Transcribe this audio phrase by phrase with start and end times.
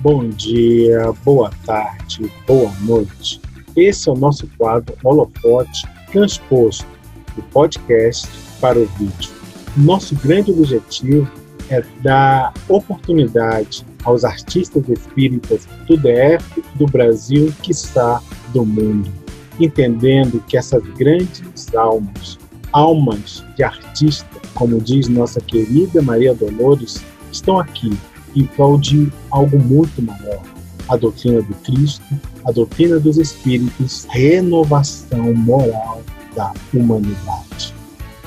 [0.00, 3.40] bom dia, boa tarde, boa noite.
[3.74, 6.86] Esse é o nosso quadro Holofote transposto
[7.34, 8.28] do podcast
[8.60, 9.30] para o vídeo.
[9.76, 11.28] Nosso grande objetivo
[11.68, 18.22] é dar oportunidade aos artistas espíritas do DF, do Brasil, que está
[18.52, 19.10] do mundo,
[19.58, 22.38] entendendo que essas grandes almas,
[22.72, 27.96] almas de artista, como diz nossa querida Maria Dolores, estão aqui
[28.38, 30.42] em prol de algo muito maior.
[30.88, 32.02] A doutrina do Cristo,
[32.46, 36.02] a doutrina dos Espíritos, renovação moral
[36.34, 37.74] da humanidade.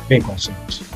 [0.07, 0.90] Vem com a gente.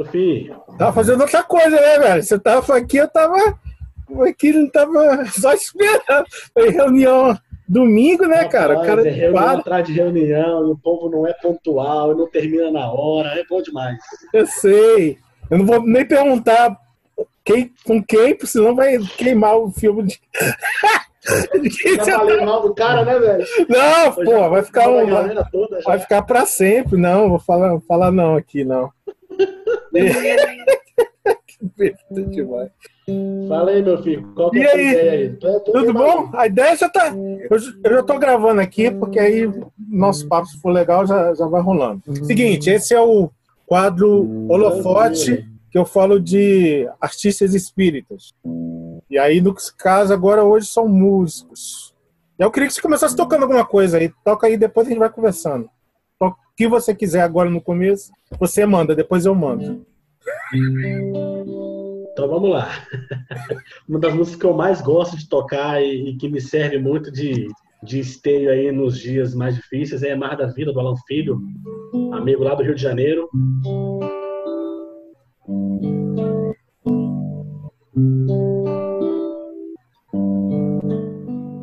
[0.00, 0.56] Meu filho.
[0.78, 2.22] Tava fazendo outra coisa, né, velho?
[2.22, 3.36] Você tava aqui, eu tava
[4.26, 6.24] aqui, não tava só esperando.
[6.54, 7.36] Foi reunião
[7.68, 8.78] domingo, né, cara?
[8.78, 9.58] O cara é reunião para.
[9.58, 13.98] atrás de reunião, o povo não é pontual, não termina na hora, é bom demais.
[14.32, 15.18] Eu sei.
[15.50, 16.78] Eu não vou nem perguntar
[17.44, 20.18] quem, com quem, porque senão vai queimar o filme de.
[21.82, 23.46] quem Já falei mal do cara, né, velho?
[23.68, 25.06] Não, já pô, vai ficar um.
[25.52, 25.80] toda.
[25.82, 27.28] Vai ficar pra sempre, não.
[27.28, 28.90] Vou falar, vou falar não aqui, não.
[31.46, 32.70] que besta demais.
[33.48, 34.32] Fala aí, meu filho.
[34.34, 35.28] Qual que E é a ideia aí?
[35.36, 36.28] Tu é- é Tudo maluco.
[36.30, 36.38] bom?
[36.38, 37.12] A ideia já tá.
[37.50, 41.34] Eu, já- eu já tô gravando aqui, porque aí nosso papo, se for legal, já,
[41.34, 42.02] já vai rolando.
[42.24, 43.30] Seguinte, esse é o
[43.66, 48.32] quadro Holofote, que eu falo de artistas espíritas.
[49.08, 51.92] E aí, no caso, agora hoje são músicos.
[52.38, 54.10] Eu queria que você começasse tocando alguma coisa aí.
[54.24, 55.68] Toca aí, depois a gente vai conversando.
[56.20, 59.86] O que você quiser agora no começo, você manda, depois eu mando.
[62.12, 62.68] Então vamos lá.
[63.88, 67.10] Uma das músicas que eu mais gosto de tocar e, e que me serve muito
[67.10, 67.48] de,
[67.82, 71.40] de esteio aí nos dias mais difíceis é Mar da Vida, do Alan Filho,
[72.12, 73.28] amigo lá do Rio de Janeiro.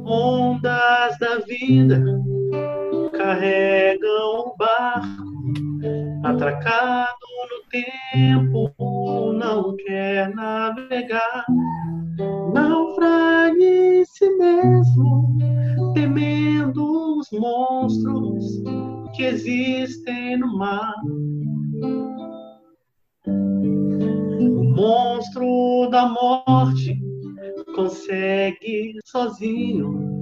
[0.04, 2.04] Ondas da vida
[3.28, 5.28] carregam o barco
[6.24, 8.74] atracado no tempo,
[9.34, 11.46] não quer navegar.
[12.54, 15.38] Naufraga em si mesmo,
[15.94, 18.46] temendo os monstros
[19.14, 20.96] que existem no mar.
[23.28, 26.98] O monstro da morte
[27.76, 30.17] consegue sozinho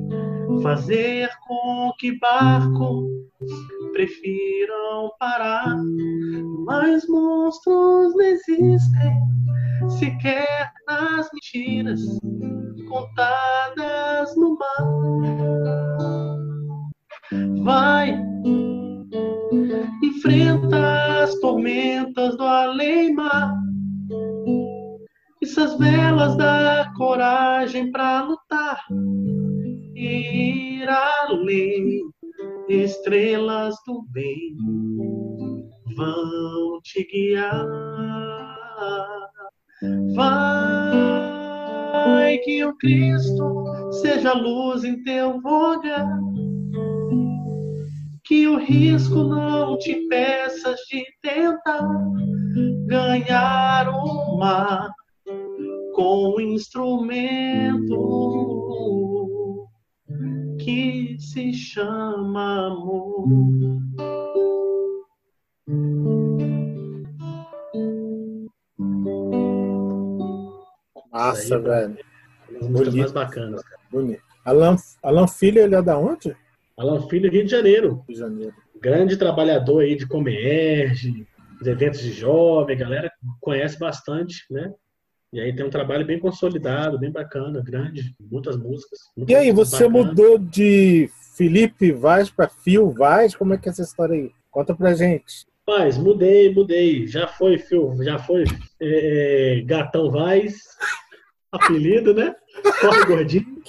[0.61, 3.05] fazer com que barcos
[3.93, 5.75] prefiram parar.
[6.65, 9.25] Mas monstros não existem
[9.99, 12.01] sequer nas mentiras
[12.89, 16.37] contadas no mar.
[17.63, 18.19] Vai,
[20.03, 23.55] enfrenta as tormentas do além-mar.
[25.43, 28.79] Essas velas da coragem para lutar
[29.95, 32.01] ir além
[32.67, 34.57] estrelas do bem
[35.95, 37.65] vão te guiar.
[40.15, 41.15] Vai
[42.39, 46.19] que o Cristo seja luz em teu vogar.
[48.25, 51.87] Que o risco não te peças de tentar
[52.87, 54.89] ganhar o mar
[55.93, 57.95] com um instrumento
[60.65, 63.27] que se chama amor.
[71.11, 71.97] Massa, aí, velho.
[72.49, 72.97] Músicas Bonito.
[72.97, 73.81] mais bacanas, cara.
[73.91, 74.23] Bonito.
[74.43, 76.35] Alan, Alan Filho, ele é da onde?
[76.77, 78.03] Alan Filho, Rio de Janeiro.
[78.07, 78.55] Rio de Janeiro.
[78.81, 81.27] Grande trabalhador aí de Comerge,
[81.61, 84.73] os eventos de jovem, a galera conhece bastante, né?
[85.35, 88.99] E aí tem um trabalho bem consolidado, bem bacana, grande, muitas músicas.
[89.17, 90.07] E muitas aí, músicas você bacanas.
[90.07, 93.35] mudou de Felipe Vaz para Fio Vaz?
[93.35, 94.31] Como é que é essa história aí?
[94.49, 95.45] Conta pra gente.
[95.67, 97.05] Rapaz, mudei, mudei.
[97.05, 98.45] Já foi, Phil, já foi
[98.79, 100.55] é, é, Gatão Vaz,
[101.51, 102.33] apelido, né?
[102.79, 103.61] Corre gordinho.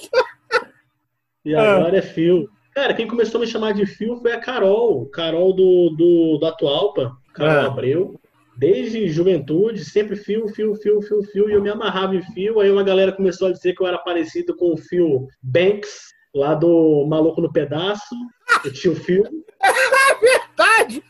[1.43, 2.47] E agora é Phil.
[2.73, 5.05] Cara, quem começou a me chamar de Phil foi a Carol.
[5.07, 7.65] Carol do, do, do Atualpa, Carol Ah.
[7.65, 8.17] Abreu.
[8.57, 11.49] Desde juventude, sempre Phil, Phil, Phil, Phil, Phil.
[11.49, 12.59] E eu me amarrava em Phil.
[12.59, 16.07] Aí uma galera começou a dizer que eu era parecido com o Phil Banks.
[16.33, 18.15] lá do Maluco no Pedaço,
[18.65, 19.29] eu tinha o filme.
[20.21, 21.03] Verdade!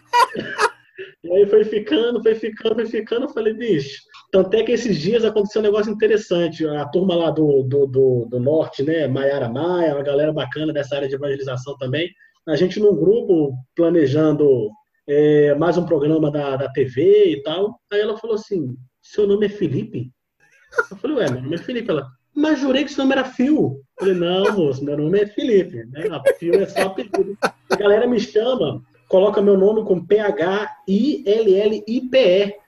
[1.23, 3.25] E aí foi ficando, foi ficando, foi ficando.
[3.25, 4.01] Eu falei, bicho.
[4.29, 6.67] Tanto é que esses dias aconteceu um negócio interessante.
[6.67, 9.07] A turma lá do, do, do, do norte, né?
[9.07, 12.09] Maiara Maia, uma galera bacana dessa área de evangelização também.
[12.45, 14.69] A gente num grupo planejando
[15.07, 17.79] é, mais um programa da, da TV e tal.
[17.91, 20.11] Aí ela falou assim: seu nome é Felipe?
[20.91, 21.89] Eu falei, ué, meu nome é Felipe.
[21.89, 23.81] Ela, mas jurei que seu nome era Fio.
[23.99, 25.85] Eu falei, não, moço, meu nome é Felipe.
[25.85, 26.03] Né?
[26.37, 27.37] Fio é só apelido.
[27.41, 30.67] A galera me chama coloca meu nome com P-H-I-L-L-I-P-E.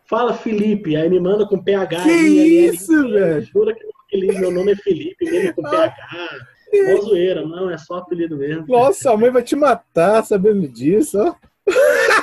[0.06, 2.04] Fala Felipe, aí me manda com PH.
[2.04, 3.42] Que isso, velho?
[3.42, 3.86] Jura que
[4.40, 5.96] meu nome é Felipe, mesmo com PH.
[6.72, 8.66] Mó zoeira, não, é só apelido mesmo.
[8.68, 11.36] Nossa, a mãe vai te matar sabendo disso, ó.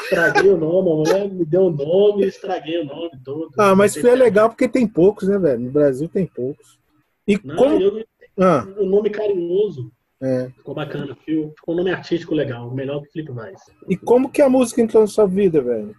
[0.04, 3.50] Estraguei o nome, a mulher me deu o nome, estraguei o nome todo.
[3.58, 5.60] Ah, mas foi legal porque tem poucos, né, velho?
[5.60, 6.78] No Brasil tem poucos.
[7.26, 7.81] E Não, como...
[7.81, 8.04] eu,
[8.38, 9.90] Ah, um nome carinhoso.
[10.22, 10.48] é.
[10.56, 11.16] Ficou bacana.
[11.25, 13.60] Ficou um nome artístico legal, melhor que Felipe Vaz.
[13.88, 15.94] E como que a música entrou na sua vida, velho?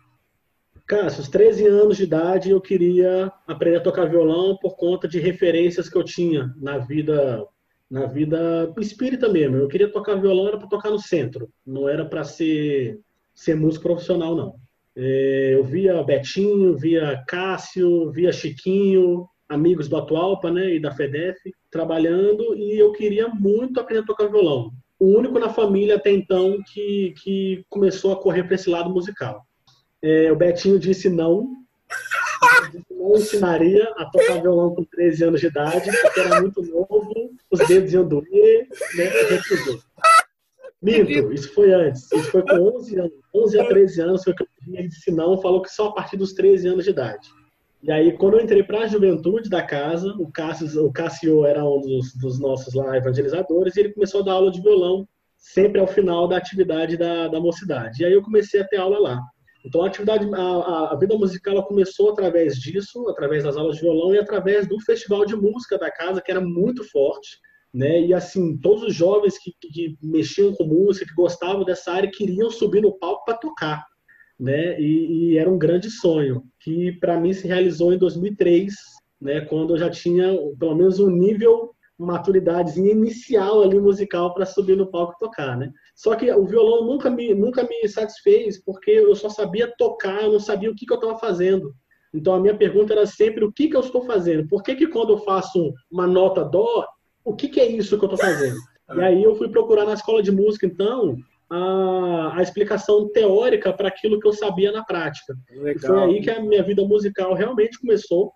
[0.85, 5.19] Cara, aos 13 anos de idade eu queria aprender a tocar violão por conta de
[5.19, 7.45] referências que eu tinha na vida
[7.89, 9.57] na vida espírita mesmo.
[9.57, 12.99] Eu queria tocar violão era para tocar no centro, não era para ser
[13.37, 14.55] ser músico profissional não.
[14.95, 21.39] É, eu via Betinho, via Cássio, via Chiquinho, amigos do Atualpa, né, e da Fedef,
[21.69, 24.71] trabalhando e eu queria muito aprender a tocar violão.
[24.99, 29.43] O único na família até então que, que começou a correr para esse lado musical.
[30.01, 31.55] É, o Betinho disse não.
[32.89, 37.67] Não ensinaria a tocar violão com 13 anos de idade, porque era muito novo, os
[37.67, 39.05] dedos iam doer, né?
[39.29, 39.79] Recusou.
[40.81, 42.11] Minto, isso foi antes.
[42.11, 43.13] Isso foi com 11 anos.
[43.33, 46.17] 11 a 13 anos foi que eu ele disse não, falou que só a partir
[46.17, 47.27] dos 13 anos de idade.
[47.81, 51.63] E aí, quando eu entrei para a juventude da casa, o Cássio, o Cássio era
[51.63, 55.07] um dos, dos nossos lá evangelizadores, e ele começou a dar aula de violão
[55.37, 58.01] sempre ao final da atividade da, da mocidade.
[58.01, 59.21] E aí eu comecei a ter aula lá.
[59.65, 63.75] Então a atividade, a, a- a vida musical ela começou através disso, através das aulas
[63.75, 67.37] de violão e através do festival de música da casa, que era muito forte,
[67.73, 68.01] né?
[68.01, 72.49] E assim, todos os jovens que, que- mexiam com música, que gostavam dessa área, queriam
[72.49, 73.85] subir no palco para tocar,
[74.39, 74.79] né?
[74.79, 78.73] E, e era um grande sonho que para mim se realizou em 2003,
[79.21, 79.41] né?
[79.41, 84.85] Quando eu já tinha pelo menos um nível maturidade inicial ali musical para subir no
[84.91, 85.71] palco e tocar, né?
[85.95, 90.33] Só que o violão nunca me, nunca me satisfez, porque eu só sabia tocar, eu
[90.33, 91.73] não sabia o que, que eu estava fazendo.
[92.13, 94.47] Então a minha pergunta era sempre o que, que eu estou fazendo?
[94.47, 96.85] Por que, que quando eu faço uma nota dó,
[97.27, 98.57] o que, que é isso que eu estou fazendo?
[98.95, 101.17] E aí eu fui procurar na escola de música, então,
[101.49, 105.35] a, a explicação teórica para aquilo que eu sabia na prática.
[105.81, 108.31] Foi aí que a minha vida musical realmente começou,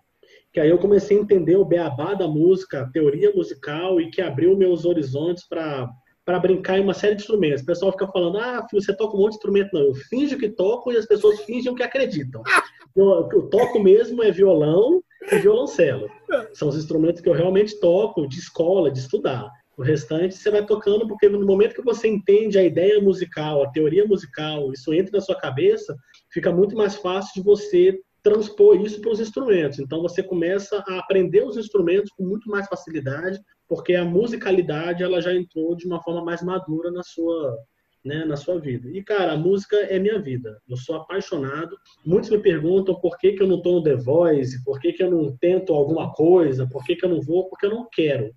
[0.52, 4.20] que aí eu comecei a entender o beabá da música, a teoria musical e que
[4.20, 5.88] abriu meus horizontes para
[6.24, 7.62] para brincar em uma série de instrumentos.
[7.62, 9.70] O pessoal fica falando, ah, filho, você toca um monte de instrumento.
[9.72, 12.42] Não, eu finjo que toco e as pessoas fingem que acreditam.
[12.94, 16.08] Eu, eu toco mesmo é violão e violoncelo.
[16.54, 19.50] São os instrumentos que eu realmente toco de escola, de estudar.
[19.76, 23.70] O restante você vai tocando porque no momento que você entende a ideia musical, a
[23.70, 25.96] teoria musical, isso entra na sua cabeça,
[26.30, 29.78] fica muito mais fácil de você transpor isso para os instrumentos.
[29.78, 35.20] Então você começa a aprender os instrumentos com muito mais facilidade, porque a musicalidade ela
[35.20, 37.58] já entrou de uma forma mais madura na sua
[38.04, 38.88] né, na sua vida.
[38.90, 40.60] E, cara, a música é minha vida.
[40.68, 41.76] Eu sou apaixonado.
[42.04, 45.02] Muitos me perguntam por que, que eu não estou no The Voice, por que, que
[45.02, 48.32] eu não tento alguma coisa, por que, que eu não vou, porque eu não quero.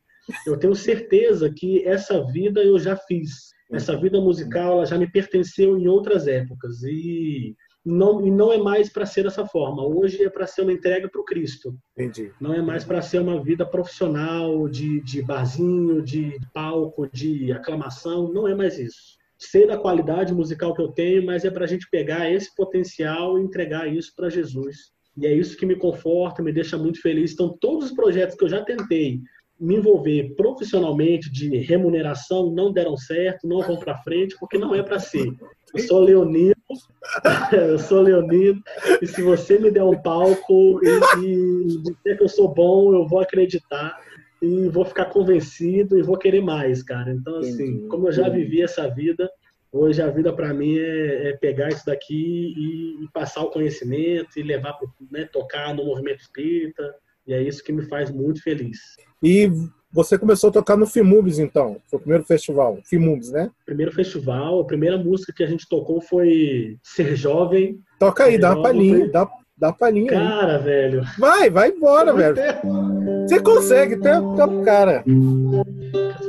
[0.45, 3.53] Eu tenho certeza que essa vida eu já fiz.
[3.72, 6.84] Essa vida musical ela já me pertenceu em outras épocas.
[6.84, 7.55] E
[7.86, 9.86] não, e não é mais para ser dessa forma.
[9.86, 11.75] Hoje é para ser uma entrega para o Cristo.
[11.98, 12.31] Entendi.
[12.41, 18.31] Não é mais para ser uma vida profissional, de, de barzinho, de palco, de aclamação.
[18.34, 19.14] Não é mais isso.
[19.37, 23.37] Sei da qualidade musical que eu tenho, mas é para a gente pegar esse potencial
[23.37, 24.93] e entregar isso para Jesus.
[25.17, 27.33] E é isso que me conforta, me deixa muito feliz.
[27.33, 29.21] Então, todos os projetos que eu já tentei
[29.59, 34.83] me envolver profissionalmente de remuneração não deram certo, não vão para frente, porque não é
[34.83, 35.33] para ser.
[35.73, 36.55] Eu sou leonino,
[37.53, 38.61] eu sou leonino,
[39.01, 43.07] e se você me der um palco e, e dizer que eu sou bom, eu
[43.07, 43.97] vou acreditar
[44.45, 47.11] e vou ficar convencido e vou querer mais, cara.
[47.11, 47.87] Então, assim, Entendi.
[47.87, 49.29] como eu já vivi essa vida,
[49.71, 54.37] hoje a vida para mim é, é pegar isso daqui e, e passar o conhecimento
[54.37, 56.93] e levar, pro, né, tocar no movimento espírita,
[57.27, 58.77] e é isso que me faz muito feliz.
[59.21, 59.49] E
[59.91, 61.77] você começou a tocar no Fimubis, então?
[61.87, 62.79] Foi o primeiro festival.
[62.83, 63.49] Fimubis, né?
[63.65, 67.79] Primeiro festival, a primeira música que a gente tocou foi Ser Jovem.
[67.97, 69.09] Toca aí, dá uma palhinha.
[69.09, 69.27] Dá...
[69.57, 70.17] Dá palhinha aí.
[70.17, 71.01] Cara, velho.
[71.17, 73.25] Vai, vai embora, Muito velho.
[73.27, 75.03] Você consegue, tem tem cara.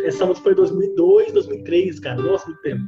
[0.04, 2.22] Essa música foi 2002, 2003, cara.
[2.22, 2.82] Nossa, muito tempo.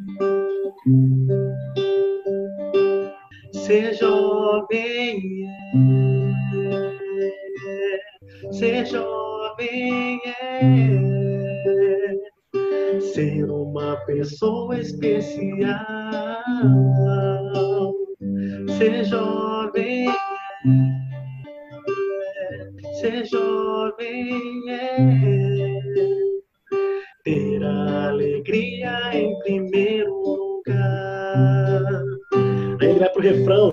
[3.52, 6.02] Ser jovem é.
[8.52, 11.00] Ser jovem é.
[13.00, 15.76] Ser uma pessoa especial.
[18.77, 20.15] Ser jovem é.
[23.00, 25.79] Ser jovem é
[27.25, 32.03] ter a alegria em primeiro lugar.
[32.81, 33.73] Aí ele vai pro refrão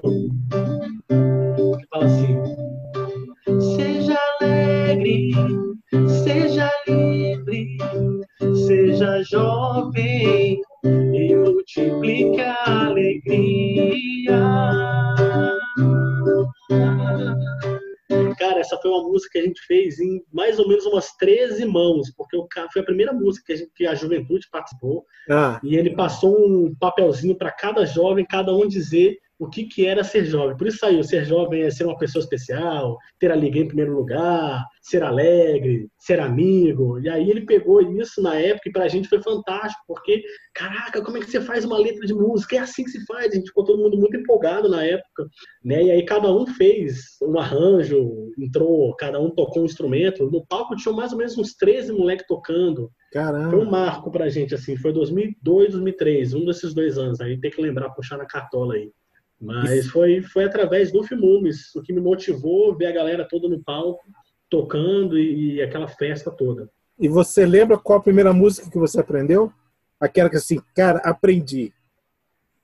[22.72, 25.06] foi a primeira música que a, gente, que a juventude participou.
[25.30, 29.86] Ah, E ele passou um papelzinho para cada jovem, cada um dizer o que, que
[29.86, 30.56] era ser jovem.
[30.56, 34.64] Por isso saiu: ser jovem é ser uma pessoa especial, ter alegria em primeiro lugar,
[34.82, 37.00] ser alegre, ser amigo.
[37.00, 40.24] E aí ele pegou isso na época e pra gente foi fantástico, porque,
[40.54, 42.56] caraca, como é que você faz uma letra de música?
[42.56, 43.32] É assim que se faz.
[43.32, 45.28] A gente ficou todo mundo muito empolgado na época.
[45.64, 45.84] Né?
[45.84, 50.30] E aí cada um fez um arranjo, entrou, cada um tocou um instrumento.
[50.30, 52.90] No palco tinha mais ou menos uns 13 moleques tocando.
[53.12, 53.66] Foi um caramba.
[53.66, 57.90] marco pra gente, assim, foi 2002, 2003, um desses dois anos, aí tem que lembrar,
[57.92, 58.92] puxar na cartola aí.
[59.40, 63.62] Mas foi, foi através do Filmumes, o que me motivou ver a galera toda no
[63.64, 64.04] palco,
[64.50, 66.70] tocando e, e aquela festa toda.
[66.98, 69.52] E você lembra qual a primeira música que você aprendeu?
[70.00, 71.74] Aquela que assim, cara, aprendi.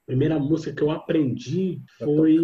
[0.05, 2.37] Primeira música que eu aprendi foi.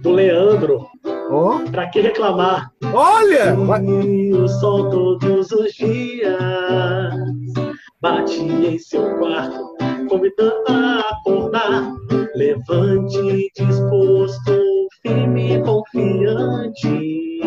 [0.00, 0.88] Do Leandro,
[1.30, 2.71] Ó, Pra Que Reclamar?
[2.92, 3.56] Olha!
[4.34, 6.38] o sol todos os dias
[8.00, 9.76] bate em seu quarto,
[10.08, 11.92] convidando a acordar.
[12.34, 17.40] Levante disposto, firme e confiante.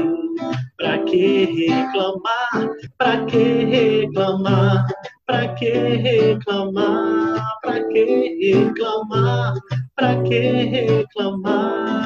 [0.78, 2.70] Pra que reclamar?
[2.98, 4.88] Pra que reclamar?
[5.25, 7.46] Pra que reclamar?
[7.62, 9.54] Pra que reclamar?
[9.96, 12.06] Pra que reclamar?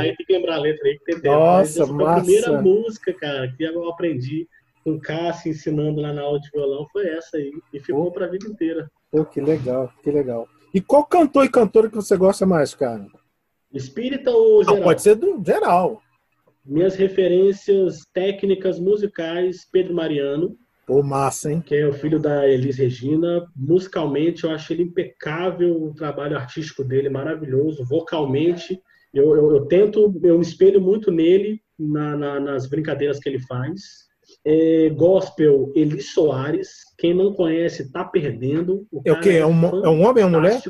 [0.00, 1.34] Aí tem que lembrar a letra aí que tem tempo.
[1.34, 2.24] Nossa, essa foi a massa.
[2.24, 4.48] primeira música, cara, que eu aprendi
[4.84, 7.52] com o Cássio ensinando lá na aula de violão foi essa aí.
[7.72, 8.90] E ficou pra vida inteira.
[9.10, 10.48] Pô, que legal, que legal.
[10.72, 13.06] E qual cantor e cantora que você gosta mais, cara?
[13.72, 14.82] Espírita ou Não, geral?
[14.84, 16.02] pode ser do geral.
[16.64, 21.60] Minhas referências técnicas musicais, Pedro Mariano, Pô, massa, hein?
[21.60, 23.44] que é o filho da Elis Regina.
[23.56, 27.84] Musicalmente, eu acho ele impecável, o trabalho artístico dele maravilhoso.
[27.84, 28.80] Vocalmente,
[29.14, 33.40] eu, eu, eu tento, eu me espelho muito nele na- na- nas brincadeiras que ele
[33.40, 34.06] faz.
[34.44, 36.68] É, gospel, Eli Soares.
[36.98, 38.86] Quem não conhece, tá perdendo.
[39.04, 39.30] É o quê?
[39.30, 40.60] É um, é um homem ou uma mulher?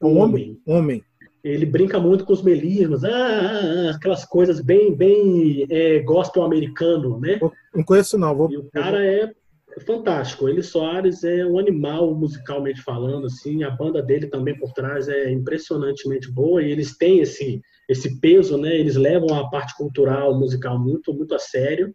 [0.00, 0.58] É um homem?
[0.66, 1.02] Homem.
[1.42, 6.44] Ele brinca muito com os melismos, ah, ah, ah, aquelas coisas bem, bem é, gospel
[6.44, 7.40] americano, né?
[7.74, 8.32] Não conheço, não.
[8.36, 8.48] Vou...
[8.50, 9.32] E o cara é
[9.80, 10.48] fantástico.
[10.48, 13.64] Ele Soares é um animal musicalmente falando, assim.
[13.64, 18.56] A banda dele também por trás é impressionantemente boa e eles têm esse esse peso,
[18.56, 18.74] né?
[18.74, 21.94] Eles levam a parte cultural musical muito muito a sério.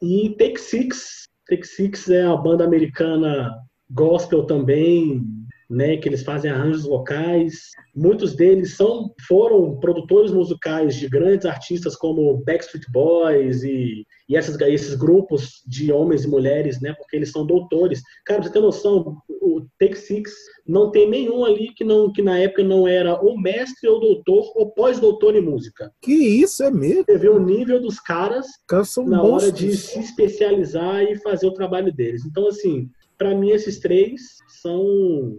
[0.00, 3.50] E Take Six, Take Six é a banda americana
[3.90, 5.24] gospel também,
[5.68, 5.96] né?
[5.96, 7.70] Que eles fazem arranjos vocais.
[7.94, 14.60] Muitos deles são foram produtores musicais de grandes artistas como Backstreet Boys e e essas,
[14.60, 16.92] esses grupos de homens e mulheres, né?
[16.94, 18.02] Porque eles são doutores.
[18.24, 20.32] Cara, pra você ter noção, o Take Six
[20.66, 24.52] não tem nenhum ali que, não, que na época não era ou mestre ou doutor
[24.56, 25.92] ou pós-doutor em música.
[26.02, 27.04] Que isso, é mesmo?
[27.04, 28.46] Você vê o nível dos caras
[28.84, 32.24] são na hora de se especializar e fazer o trabalho deles.
[32.26, 35.38] Então, assim, para mim, esses três são,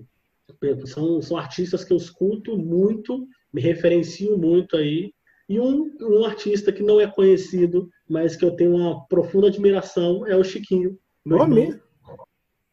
[0.86, 5.14] são, são artistas que eu escuto muito, me referencio muito aí.
[5.50, 10.28] E um, um artista que não é conhecido, mas que eu tenho uma profunda admiração,
[10.28, 10.98] é o Chiquinho.
[11.26, 11.82] meu mesmo?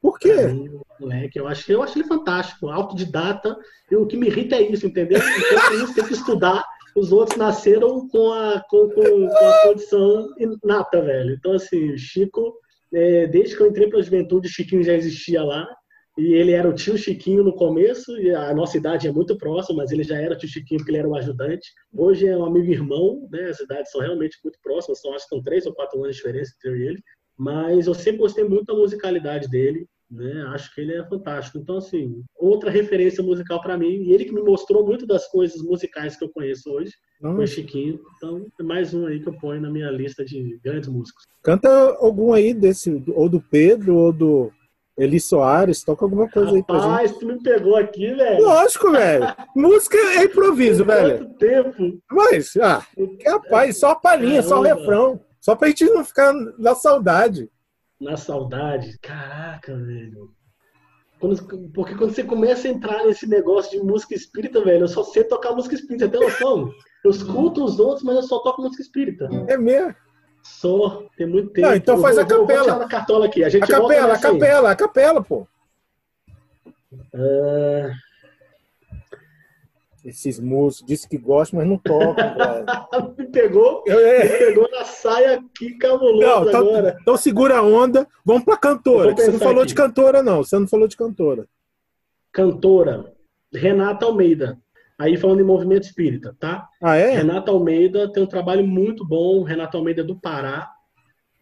[0.01, 0.35] Por quê?
[0.49, 3.57] Mim, moleque, eu acho, eu acho ele fantástico, autodidata.
[3.91, 5.19] E o que me irrita é isso, entendeu?
[5.19, 6.65] Enquanto isso tem que estudar,
[6.95, 11.35] os outros nasceram com a, com, com, com a condição inata, velho.
[11.35, 12.55] Então, assim, o Chico,
[12.93, 15.67] é, desde que eu entrei para a juventude, o Chiquinho já existia lá.
[16.17, 19.79] E ele era o tio Chiquinho no começo, e a nossa idade é muito próxima,
[19.79, 21.69] mas ele já era o tio Chiquinho porque ele era o ajudante.
[21.93, 23.49] Hoje é um amigo irmão, né?
[23.49, 26.23] As idades são realmente muito próximas, são, acho que são três ou quatro anos de
[26.23, 27.03] diferença entre eu e ele.
[27.37, 29.87] Mas eu sempre gostei muito da musicalidade dele.
[30.11, 30.45] Né?
[30.49, 31.59] Acho que ele é fantástico.
[31.59, 35.61] Então, assim, outra referência musical para mim, e ele que me mostrou muito das coisas
[35.63, 36.93] musicais que eu conheço hoje,
[37.23, 37.37] Hum.
[37.37, 37.99] foi Chiquinho.
[38.17, 41.25] Então, é mais um aí que eu ponho na minha lista de grandes músicos.
[41.43, 41.69] Canta
[41.99, 44.53] algum aí desse, ou do Pedro, ou do
[44.97, 46.87] Eli Soares, toca alguma coisa aí pra gente.
[46.89, 48.45] Rapaz, tu me pegou aqui, velho.
[48.45, 49.27] Lógico, velho.
[49.57, 51.35] Música é improviso, velho.
[51.35, 52.01] Tempo?
[52.11, 52.87] Mas, ah,
[53.27, 55.21] rapaz, só a palhinha, só o refrão.
[55.41, 57.51] Só pra gente não ficar na saudade.
[58.01, 58.97] Na saudade.
[59.03, 60.31] Caraca, velho.
[61.21, 65.03] Quando- porque quando você começa a entrar nesse negócio de música espírita, velho, eu só
[65.03, 66.71] sei tocar música espírita, você tem noção?
[67.05, 69.29] Eu escuto os outros, mas eu só toco música espírita.
[69.49, 69.95] É mesmo.
[70.47, 71.67] Só, tem muito tempo.
[71.69, 72.65] Não, então faz vou- a vou- vou capela.
[72.65, 73.43] tirar na cartola aqui.
[73.43, 74.39] A gente A capela, a nessa aí.
[74.39, 75.49] capela, a capela, pô.
[77.15, 77.91] Ah,
[80.05, 82.15] Esses músicos dizem que gostam, mas não tocam,
[83.17, 84.39] me pegou, Eu- me é.
[84.39, 86.99] pegou na saia aqui cabuloso Não, então, agora.
[87.01, 88.07] então segura a onda.
[88.23, 89.15] Vamos pra cantora.
[89.15, 89.69] Vou Você não falou aqui.
[89.69, 90.45] de cantora, não.
[90.45, 91.47] Você não falou de cantora.
[92.31, 93.15] Cantora,
[93.51, 94.59] Renata Almeida.
[94.99, 96.69] Aí falando em movimento espírita, tá?
[96.83, 97.17] Ah, é?
[97.17, 99.43] Renata Almeida tem um trabalho muito bom.
[99.43, 100.71] Renata Almeida é do Pará.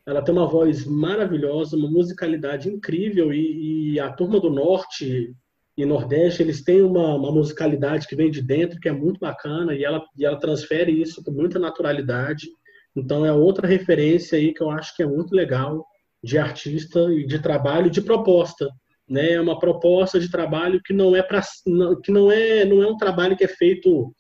[0.07, 3.33] Ela tem uma voz maravilhosa, uma musicalidade incrível.
[3.33, 5.35] E, e a turma do Norte
[5.77, 9.75] e Nordeste, eles têm uma, uma musicalidade que vem de dentro, que é muito bacana.
[9.75, 12.49] E ela, e ela transfere isso com muita naturalidade.
[12.97, 15.87] Então é outra referência aí que eu acho que é muito legal
[16.23, 18.69] de artista e de trabalho e de proposta.
[19.09, 19.33] Né?
[19.33, 21.43] É uma proposta de trabalho que não é para
[22.03, 24.15] que não é não é um trabalho que é feito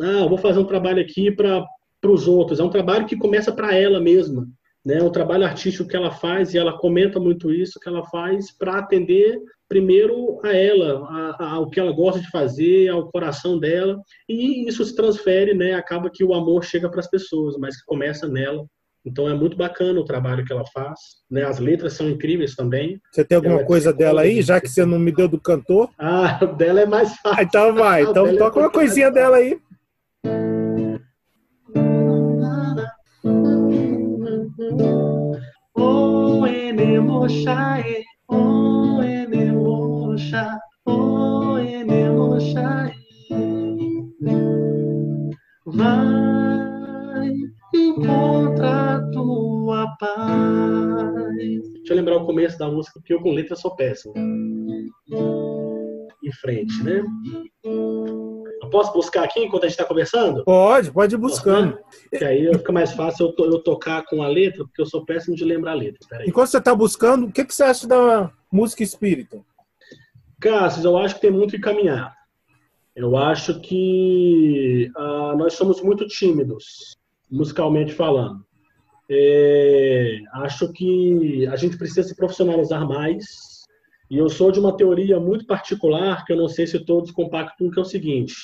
[0.00, 1.64] ah, vou fazer um trabalho aqui para
[2.04, 2.58] os outros.
[2.58, 4.46] É um trabalho que começa para ela mesma.
[4.84, 5.02] Né?
[5.02, 8.78] Um trabalho artístico que ela faz, e ela comenta muito isso, que ela faz para
[8.78, 11.06] atender primeiro a ela,
[11.38, 13.98] a- ao que ela gosta de fazer, ao coração dela.
[14.28, 15.72] E isso se transfere, né?
[15.74, 18.66] acaba que o amor chega para as pessoas, mas que começa nela.
[19.04, 20.98] Então é muito bacana o trabalho que ela faz.
[21.30, 21.44] Né?
[21.44, 22.98] As letras são incríveis também.
[23.12, 25.38] Você tem alguma Ela é coisa dela aí, já que você não me deu do
[25.38, 25.90] cantor?
[25.98, 27.38] Ah, dela é mais fácil.
[27.38, 28.02] Ah, então vai.
[28.02, 29.60] Então é toca uma um pouco coisinha dela aí.
[35.76, 42.94] O enemoxae, o enemoxa, o enemoxae.
[45.66, 46.34] Vai
[47.74, 48.93] encontrar
[50.04, 51.72] paz.
[51.74, 54.14] Deixa eu lembrar o começo da música, porque eu com letra sou péssimo.
[56.22, 57.02] Em frente, né?
[57.64, 60.42] Eu posso buscar aqui enquanto a gente está conversando?
[60.44, 61.78] Pode, pode ir buscando.
[62.10, 65.04] Que aí fica mais fácil eu, to- eu tocar com a letra, porque eu sou
[65.04, 66.24] péssimo de lembrar a letra.
[66.26, 69.40] Enquanto você tá buscando, o que, que você acha da música espírita?
[70.40, 72.14] Cássio, eu acho que tem muito que caminhar.
[72.96, 76.96] Eu acho que ah, nós somos muito tímidos,
[77.30, 78.44] musicalmente falando.
[79.10, 83.24] É, acho que a gente precisa se profissionalizar mais.
[84.10, 87.70] E eu sou de uma teoria muito particular, que eu não sei se todos compactam,
[87.70, 88.34] que é o seguinte: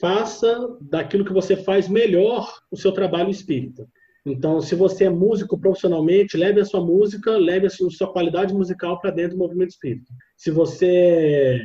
[0.00, 3.86] faça daquilo que você faz melhor o seu trabalho espírita.
[4.26, 8.98] Então, se você é músico profissionalmente, leve a sua música, leve a sua qualidade musical
[8.98, 10.10] para dentro do movimento espírita.
[10.36, 11.60] Se você é,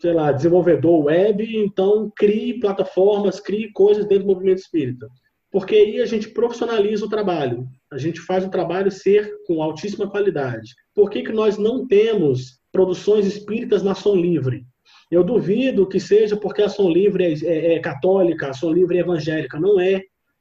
[0.00, 5.06] sei lá, desenvolvedor web, então crie plataformas, crie coisas dentro do movimento espírita.
[5.52, 7.68] Porque aí a gente profissionaliza o trabalho.
[7.92, 10.74] A gente faz o trabalho ser com altíssima qualidade.
[10.94, 14.64] Por que, que nós não temos produções espíritas na Som Livre?
[15.10, 18.96] Eu duvido que seja porque a Som Livre é, é- é católica, a Som Livre
[18.96, 19.60] é evangélica.
[19.60, 20.00] Não é.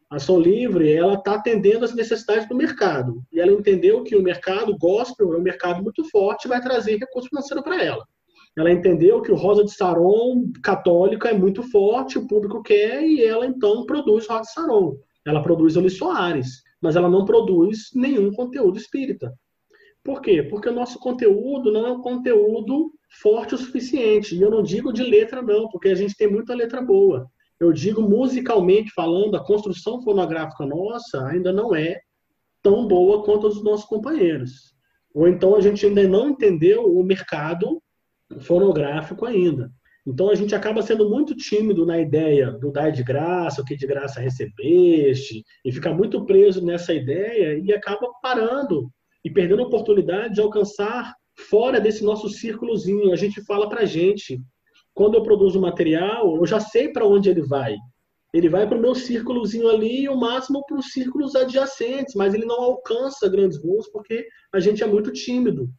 [0.10, 3.22] A Som Livre ela está atendendo às necessidades do mercado.
[3.34, 6.98] E ela entendeu que o mercado gospel é um mercado muito forte e vai trazer
[6.98, 8.06] recurso financeiro para ela.
[8.58, 13.24] Ela entendeu que o Rosa de Saron católica é muito forte, o público quer, e
[13.24, 14.98] ela então produz Rosa de Saron.
[15.26, 19.34] Ela produz Oli Soares, mas ela não produz nenhum conteúdo espírita.
[20.04, 20.42] Por quê?
[20.44, 24.36] Porque o nosso conteúdo não é um conteúdo forte o suficiente.
[24.36, 27.28] E eu não digo de letra, não, porque a gente tem muita letra boa.
[27.60, 32.00] Eu digo musicalmente falando, a construção fonográfica nossa ainda não é
[32.64, 34.74] tão boa quanto a dos nossos companheiros.
[35.14, 37.82] Ou então a gente ainda não entendeu o mercado
[38.40, 39.72] fonográfico ainda.
[40.06, 43.76] Então a gente acaba sendo muito tímido na ideia do dar de graça, o que
[43.76, 48.90] de graça recebeste, e fica muito preso nessa ideia e acaba parando
[49.24, 53.14] e perdendo a oportunidade de alcançar fora desse nosso círculozinho.
[53.14, 54.40] A gente fala pra gente,
[54.94, 57.76] quando eu produzo material, eu já sei para onde ele vai.
[58.34, 62.34] Ele vai para o meu círculozinho ali e o máximo para os círculos adjacentes, mas
[62.34, 65.70] ele não alcança grandes voos porque a gente é muito tímido.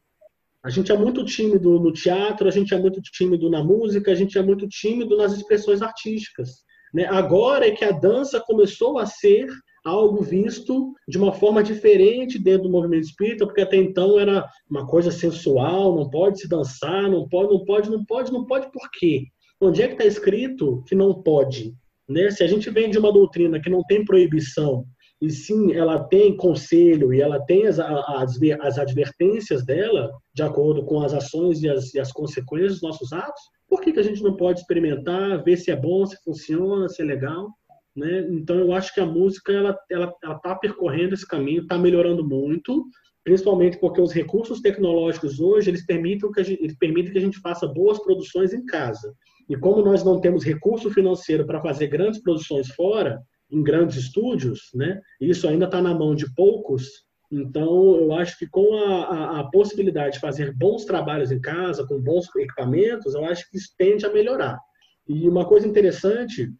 [0.63, 4.15] A gente é muito tímido no teatro, a gente é muito tímido na música, a
[4.15, 6.63] gente é muito tímido nas expressões artísticas.
[6.93, 7.05] Né?
[7.05, 9.47] Agora é que a dança começou a ser
[9.83, 14.87] algo visto de uma forma diferente dentro do movimento espírita, porque até então era uma
[14.87, 18.89] coisa sensual, não pode se dançar, não pode, não pode, não pode, não pode, por
[18.93, 19.25] quê?
[19.59, 21.73] Onde é que está escrito que não pode?
[22.07, 22.31] Né?
[22.31, 24.85] Se a gente vem de uma doutrina que não tem proibição,
[25.23, 30.83] e sim ela tem conselho e ela tem as, as, as advertências dela, de acordo
[30.83, 34.03] com as ações e as, e as consequências dos nossos atos, por que, que a
[34.03, 37.47] gente não pode experimentar, ver se é bom, se funciona, se é legal?
[37.95, 38.27] Né?
[38.31, 42.83] Então eu acho que a música ela ela está percorrendo esse caminho, está melhorando muito,
[43.23, 47.21] principalmente porque os recursos tecnológicos hoje eles permitem que a gente, eles permitem que a
[47.21, 49.13] gente faça boas produções em casa.
[49.49, 53.21] E como nós não temos recurso financeiro para fazer grandes produções fora,
[53.53, 54.99] em grandes estúdios, né?
[55.21, 57.03] Isso ainda está na mão de poucos.
[57.31, 61.85] Então, eu acho que com a, a, a, possibilidade de fazer bons trabalhos em casa,
[61.87, 64.59] com bons equipamentos, eu acho que isso tende a melhorar.
[65.07, 66.51] E uma coisa interessante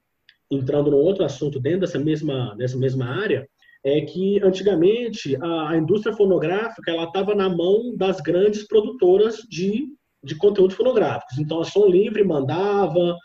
[0.51, 3.47] entrando num outro assunto dentro dessa mesma, dessa mesma área,
[3.83, 9.87] é que antigamente a, a indústria fonográfica ela estava na mão das grandes produtoras de,
[10.23, 11.37] de conteúdos fonográficos.
[11.37, 13.17] Então a Som Livre mandava,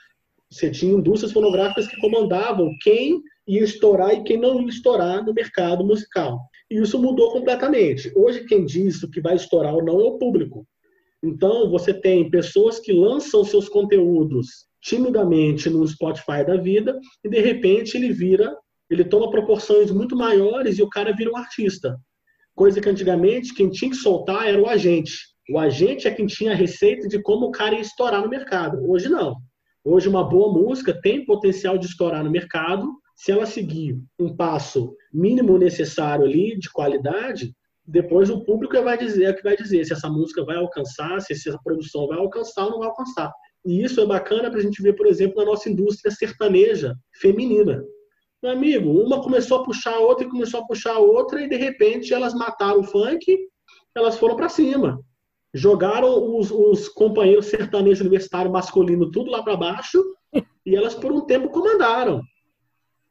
[0.51, 5.35] você tinha indústrias fonográficas que comandavam quem ia estourar e quem não ia estourar no
[5.35, 6.39] mercado musical.
[6.71, 8.13] E isso mudou completamente.
[8.15, 10.67] Hoje quem diz o que vai estourar ou não é o público.
[11.23, 17.41] Então você tem pessoas que lançam seus conteúdos timidamente no Spotify da vida e de
[17.41, 18.57] repente ele vira,
[18.89, 21.99] ele toma proporções muito maiores e o cara vira um artista.
[22.55, 25.13] Coisa que antigamente quem tinha que soltar era o agente.
[25.51, 28.79] O agente é quem tinha a receita de como o cara ia estourar no mercado.
[28.89, 29.37] Hoje não.
[29.91, 34.95] Hoje uma boa música tem potencial de estourar no mercado se ela seguir um passo
[35.11, 37.55] mínimo necessário ali de qualidade,
[37.87, 41.33] depois o público vai dizer, é que vai dizer se essa música vai alcançar, se
[41.33, 43.33] essa produção vai alcançar ou não vai alcançar.
[43.65, 47.83] E isso é bacana para a gente ver, por exemplo, na nossa indústria sertaneja feminina.
[48.43, 51.49] Meu amigo, uma começou a puxar a outra e começou a puxar a outra, e
[51.49, 53.39] de repente elas mataram o funk,
[53.97, 55.03] elas foram para cima.
[55.59, 60.03] Jogaram os, os companheiros sertanejos universitários masculinos tudo lá para baixo,
[60.65, 62.23] e elas por um tempo comandaram.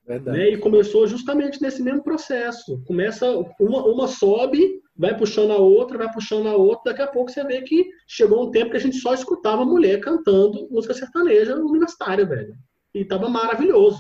[0.07, 0.51] Né?
[0.51, 2.81] E começou justamente nesse mesmo processo.
[2.85, 3.27] Começa,
[3.59, 7.43] uma, uma sobe, vai puxando a outra, vai puxando a outra, daqui a pouco você
[7.43, 12.25] vê que chegou um tempo que a gente só escutava mulher cantando música sertaneja universitária,
[12.25, 12.55] velho.
[12.93, 13.99] E tava maravilhoso.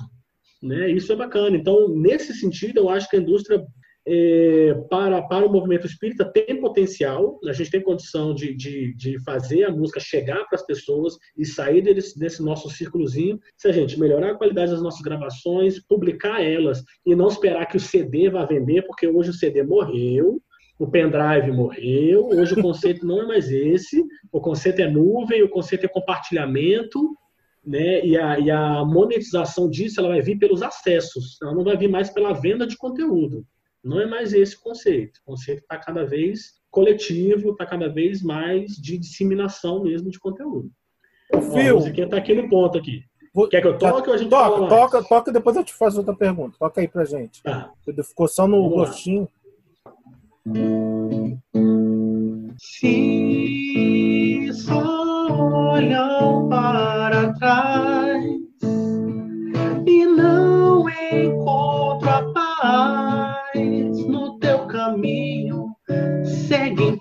[0.63, 0.89] Né?
[0.91, 1.57] Isso é bacana.
[1.57, 3.61] Então, nesse sentido, eu acho que a indústria
[4.09, 9.19] é, para, para o movimento espírita tem potencial, a gente tem condição de, de, de
[9.19, 13.71] fazer a música chegar para as pessoas e sair desse, desse nosso círculozinho, se a
[13.73, 18.29] gente melhorar a qualidade das nossas gravações, publicar elas e não esperar que o CD
[18.29, 20.41] vá vender, porque hoje o CD morreu,
[20.79, 25.49] o pendrive morreu, hoje o conceito não é mais esse, o conceito é nuvem, o
[25.49, 27.13] conceito é compartilhamento,
[27.65, 28.05] né?
[28.05, 31.89] E a, e a monetização disso ela vai vir pelos acessos, ela não vai vir
[31.89, 33.45] mais pela venda de conteúdo.
[33.83, 35.19] Não é mais esse o conceito.
[35.21, 40.69] O conceito está cada vez coletivo, está cada vez mais de disseminação mesmo de conteúdo.
[41.33, 43.03] O Fio, a musiquinha está aqui no ponto aqui.
[43.49, 45.97] Quer que eu toque ou a gente toca, fala toca, toca, depois eu te faço
[45.99, 46.57] outra pergunta.
[46.57, 47.43] Toca aí pra gente.
[47.43, 47.71] Tá.
[48.03, 49.27] Ficou só no Vamos gostinho.
[52.57, 57.86] Se só olham para trás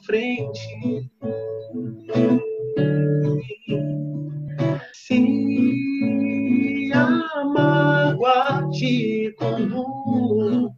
[0.06, 1.10] frente.
[4.92, 10.72] Se a mágoa te conduz,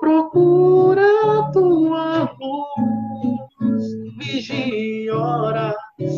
[0.00, 3.84] procura tua luz,
[4.18, 5.74] vigia e ora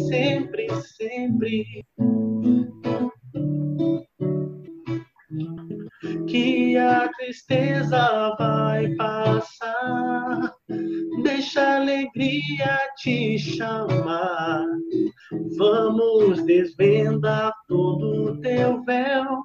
[0.09, 0.67] sempre,
[0.97, 1.65] sempre.
[6.29, 10.14] Que a tristeza vai passar,
[11.45, 14.65] deixa a alegria te chamar.
[15.59, 19.43] Vamos desvendar todo o teu véu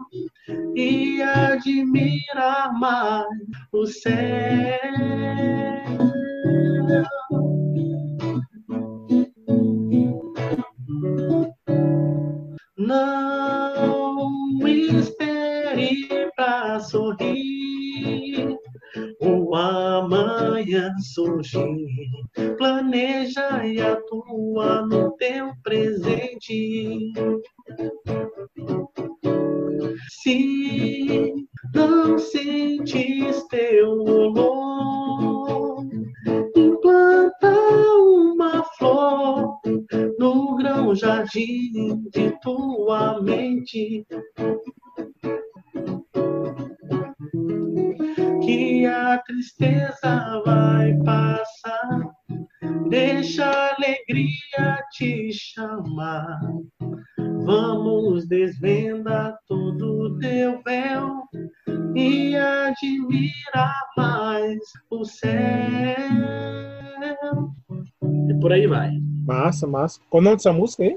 [0.78, 3.28] e admirar mais
[3.74, 4.80] o céu.
[24.30, 25.09] E atua
[69.50, 70.00] Massa, massa.
[70.12, 70.96] Qual o nome dessa música aí?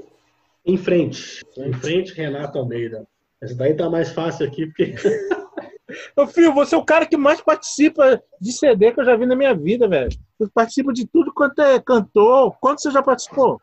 [0.63, 1.41] Em frente.
[1.57, 3.07] Em frente, Renato Almeida.
[3.41, 4.93] Essa daí tá mais fácil aqui, porque
[6.15, 9.25] Ô, filho, você é o cara que mais participa de CD que eu já vi
[9.25, 10.11] na minha vida, velho.
[10.37, 12.55] Você participa de tudo quanto é cantor.
[12.61, 13.59] Quanto você já participou?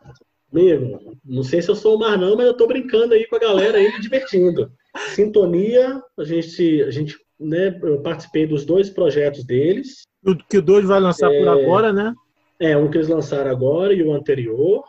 [0.53, 3.37] Amigo, não sei se eu sou o mais não, mas eu tô brincando aí com
[3.37, 4.72] a galera aí, me divertindo.
[5.14, 10.03] Sintonia, a gente, a gente, né, eu participei dos dois projetos deles.
[10.48, 12.12] Que o dois vai lançar por agora, né?
[12.61, 14.85] É, um que eles lançaram agora e o anterior.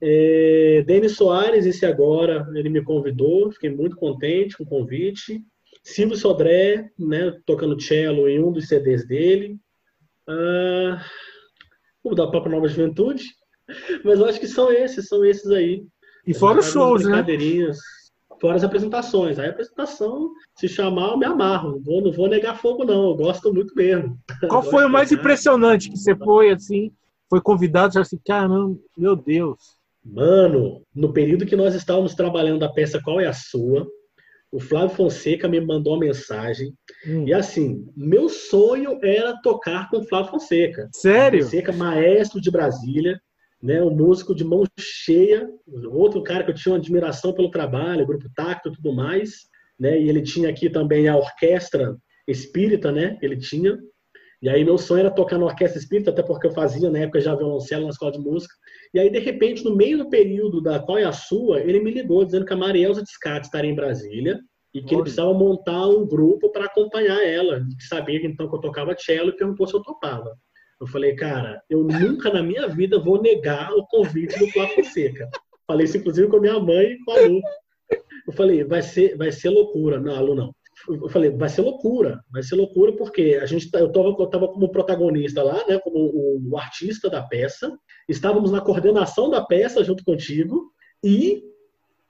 [0.00, 5.40] É, Denis Soares, esse agora, ele me convidou, fiquei muito contente com o convite.
[5.84, 9.58] Silvio Sodré, né, tocando cello em um dos CDs dele.
[10.28, 11.04] Ah,
[12.02, 13.24] o da própria Nova Juventude.
[14.04, 15.84] Mas eu acho que são esses, são esses aí.
[16.26, 17.24] E fora os shows, né?
[18.40, 19.38] Fora as apresentações.
[19.38, 21.72] Aí a apresentação, se chamar, eu me amarro.
[21.72, 23.10] Não vou, não vou negar fogo, não.
[23.10, 24.18] Eu gosto muito mesmo.
[24.48, 26.92] Qual foi o mais impressionante que você foi, assim,
[27.32, 29.56] foi convidado, já assim, caramba, meu Deus.
[30.04, 33.86] Mano, no período que nós estávamos trabalhando a peça Qual é a Sua,
[34.52, 36.74] o Flávio Fonseca me mandou uma mensagem.
[37.06, 37.26] Hum.
[37.26, 40.90] E assim, meu sonho era tocar com o Flávio Fonseca.
[40.92, 41.42] Sério?
[41.42, 43.18] Fonseca, maestro de Brasília,
[43.62, 45.48] né, um músico de mão cheia,
[45.90, 49.46] outro cara que eu tinha uma admiração pelo trabalho, grupo Tacto e tudo mais,
[49.80, 51.96] né, e ele tinha aqui também a orquestra
[52.28, 53.78] espírita, né, ele tinha,
[54.42, 57.20] e aí meu sonho era tocar na orquestra espírita, até porque eu fazia na época
[57.20, 58.52] já violoncelo na escola de música,
[58.92, 61.90] e aí de repente, no meio do período da Qual é a Sua, ele me
[61.90, 64.40] ligou dizendo que a Marielza Descate estaria em Brasília,
[64.74, 68.60] e que ele precisava montar um grupo para acompanhar ela, que sabia então que eu
[68.60, 70.34] tocava cello e perguntou se eu topava.
[70.80, 75.28] Eu falei, cara, eu nunca na minha vida vou negar o convite do Flávio Fonseca.
[75.66, 77.40] Falei isso, inclusive, com a minha mãe e com a Lu.
[78.26, 80.00] Eu falei, vai ser, vai ser loucura.
[80.00, 80.54] Não, Lu não.
[80.88, 82.22] Eu falei, vai ser loucura.
[82.30, 85.78] Vai ser loucura porque a gente, tá- eu estava eu tava como protagonista lá, né,
[85.78, 87.70] como o, o artista da peça.
[88.08, 90.72] Estávamos na coordenação da peça junto contigo
[91.04, 91.42] e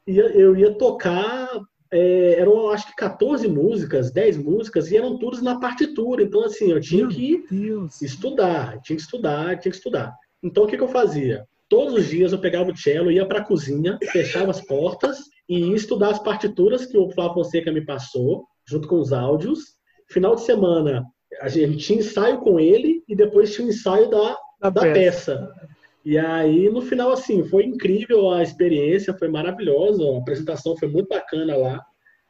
[0.07, 1.49] ia- eu ia tocar
[1.95, 6.23] é, eram acho que 14 músicas, 10 músicas, e eram todas na partitura.
[6.23, 8.01] Então, assim, eu tinha Meu que Deus.
[8.01, 10.15] estudar, tinha que estudar, tinha que estudar.
[10.43, 11.45] Então, o que, que eu fazia?
[11.69, 15.59] Todos os dias eu pegava o cello, ia para a cozinha, fechava as portas e
[15.69, 19.77] ia estudar as partituras que o Flávio Fonseca me passou, junto com os áudios.
[20.11, 21.05] Final de semana,
[21.41, 24.95] a gente tinha ensaio com ele e depois tinha o ensaio da, Da da peça.
[24.95, 25.55] peça.
[26.05, 31.09] E aí, no final, assim, foi incrível a experiência, foi maravilhosa, a apresentação foi muito
[31.09, 31.81] bacana lá.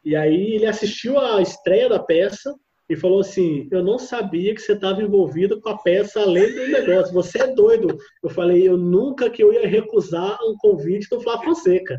[0.04, 2.54] E aí ele assistiu a estreia da peça
[2.92, 6.68] e falou assim: Eu não sabia que você estava envolvido com a peça além do
[6.68, 7.14] negócio.
[7.14, 7.96] Você é doido.
[8.22, 11.98] Eu falei: Eu nunca que eu ia recusar um convite do Flávio Fonseca.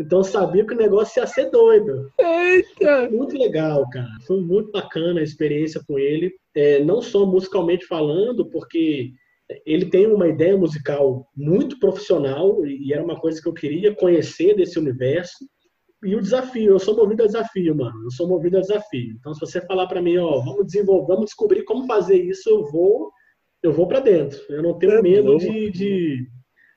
[0.00, 2.10] Então eu sabia que o negócio ia ser doido.
[2.18, 3.08] Eita!
[3.10, 4.10] Muito legal, cara.
[4.26, 6.32] Foi muito bacana a experiência com ele.
[6.54, 9.12] É, não só musicalmente falando, porque
[9.64, 14.56] ele tem uma ideia musical muito profissional e era uma coisa que eu queria conhecer
[14.56, 15.36] desse universo.
[16.04, 18.04] E o desafio, eu sou movido a desafio, mano.
[18.04, 19.14] Eu sou movido a desafio.
[19.18, 22.64] Então, se você falar para mim, ó, vamos desenvolver, vamos descobrir como fazer isso, eu
[22.70, 23.12] vou,
[23.62, 24.40] eu vou para dentro.
[24.48, 26.28] Eu não tenho É medo de, de,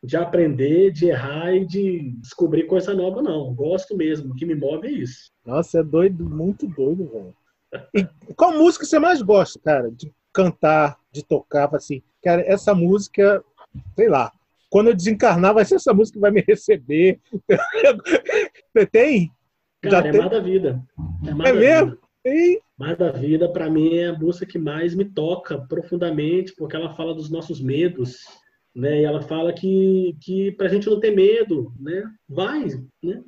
[0.03, 3.53] de aprender, de errar e de descobrir coisa nova, não.
[3.55, 4.31] Gosto mesmo.
[4.31, 5.31] O que me move é isso.
[5.43, 7.33] Nossa, é doido, muito doido, velho.
[7.95, 11.73] E qual música você mais gosta, cara, de cantar, de tocar?
[11.75, 13.43] Assim, cara, essa música,
[13.95, 14.31] sei lá,
[14.69, 17.19] quando eu desencarnar, vai ser essa música que vai me receber.
[18.75, 19.31] Você tem?
[19.85, 20.19] Já Cara, é tem?
[20.19, 20.83] mais da vida.
[21.25, 21.97] É, mais É da mesmo?
[22.23, 22.61] vida.
[22.77, 26.93] Mais da vida, para mim, é a música que mais me toca profundamente, porque ela
[26.93, 28.17] fala dos nossos medos,
[28.75, 28.99] né?
[28.99, 32.03] E ela fala que, que pra gente não ter medo, né?
[32.27, 32.65] Vai,
[33.01, 33.21] né?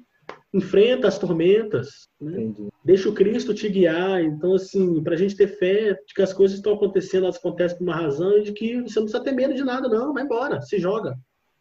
[0.53, 2.51] Enfrenta as tormentas, né?
[2.83, 4.21] Deixa o Cristo te guiar.
[4.21, 7.83] Então, assim, pra gente ter fé de que as coisas estão acontecendo, elas acontecem por
[7.85, 10.13] uma razão e de que você não precisa ter medo de nada, não.
[10.13, 11.15] Vai embora, se joga.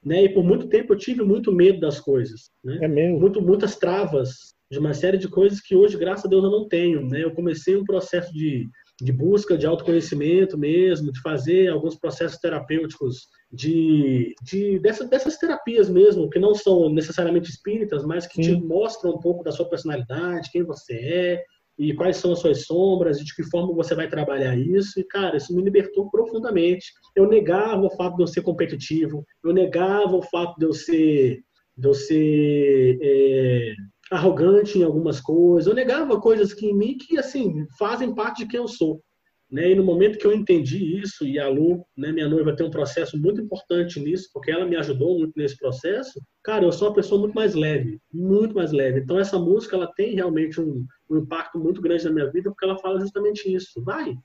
[0.07, 0.23] Né?
[0.23, 2.79] E por muito tempo eu tive muito medo das coisas, né?
[2.81, 3.19] É mesmo?
[3.19, 6.69] muito, muitas travas de uma série de coisas que hoje, graças a Deus, eu não
[6.69, 7.05] tenho.
[7.09, 7.25] Né?
[7.25, 8.69] Eu comecei um processo de,
[9.01, 15.89] de busca de autoconhecimento mesmo, de fazer alguns processos terapêuticos, de, de dessas, dessas terapias
[15.89, 18.61] mesmo, que não são necessariamente espíritas, mas que Sim.
[18.61, 21.45] te mostram um pouco da sua personalidade, quem você é,
[21.79, 24.99] e quais são as suas sombras, e de que forma você vai trabalhar isso.
[24.99, 26.87] E, cara, isso me libertou profundamente.
[27.15, 31.41] Eu negava o fato de eu ser competitivo, eu negava o fato de eu ser,
[31.77, 33.75] de eu ser é,
[34.11, 38.49] arrogante em algumas coisas, eu negava coisas que em mim que, assim, fazem parte de
[38.49, 39.03] quem eu sou.
[39.51, 39.71] Né?
[39.71, 42.71] E no momento que eu entendi isso, e a Lu, né, minha noiva, tem um
[42.71, 46.95] processo muito importante nisso, porque ela me ajudou muito nesse processo, cara, eu sou uma
[46.95, 49.01] pessoa muito mais leve, muito mais leve.
[49.01, 52.65] Então essa música, ela tem realmente um, um impacto muito grande na minha vida, porque
[52.65, 53.83] ela fala justamente isso.
[53.85, 54.17] Vai,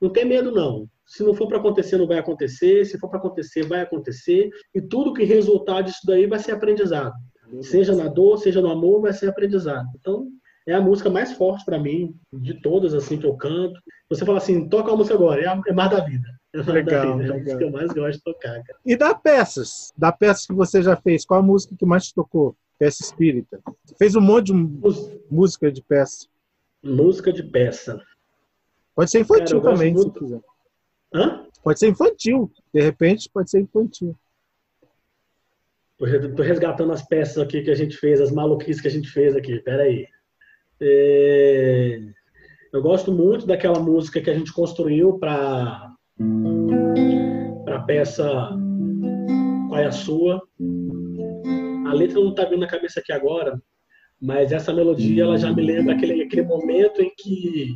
[0.00, 0.88] não tem medo não.
[1.06, 2.84] Se não for para acontecer, não vai acontecer.
[2.84, 4.50] Se for para acontecer, vai acontecer.
[4.74, 7.14] E tudo que resultar disso daí vai ser aprendizado.
[7.62, 9.86] Seja na dor, seja no amor, vai ser aprendizado.
[9.98, 10.28] Então,
[10.66, 13.80] é a música mais forte para mim, de todas assim que eu canto.
[14.10, 16.28] Você fala assim, toca a música agora, é, a, é mais da vida.
[16.52, 17.24] É mais Legal, da vida.
[17.24, 18.78] É a música que eu mais gosto de tocar, cara.
[18.84, 19.92] E da peças?
[19.96, 22.56] Da peças que você já fez, qual a música que mais te tocou?
[22.78, 23.60] Peça espírita.
[23.84, 26.26] Você fez um monte de Mús- música de peça.
[26.82, 28.02] Música de peça.
[28.94, 30.40] Pode ser infantil Cara, também, muito- se quiser.
[31.14, 31.46] Hã?
[31.62, 32.50] Pode ser infantil.
[32.72, 34.14] De repente, pode ser infantil.
[35.98, 39.34] Tô resgatando as peças aqui que a gente fez, as maluquices que a gente fez
[39.34, 39.58] aqui.
[39.60, 40.06] Pera aí.
[40.80, 41.98] É,
[42.72, 45.92] Eu gosto muito daquela música que a gente construiu para
[47.64, 48.50] para peça
[49.68, 50.42] Qual é a sua?
[51.86, 53.60] A letra não tá vindo na cabeça aqui agora,
[54.20, 57.68] mas essa melodia ela já me lembra aquele, aquele momento em que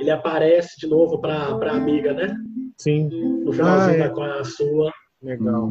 [0.00, 2.34] ele aparece de novo para a amiga, né?
[2.78, 3.08] Sim,
[3.44, 4.08] No finalzinho Ah, é.
[4.08, 4.92] da Qual é a sua.
[5.22, 5.70] legal.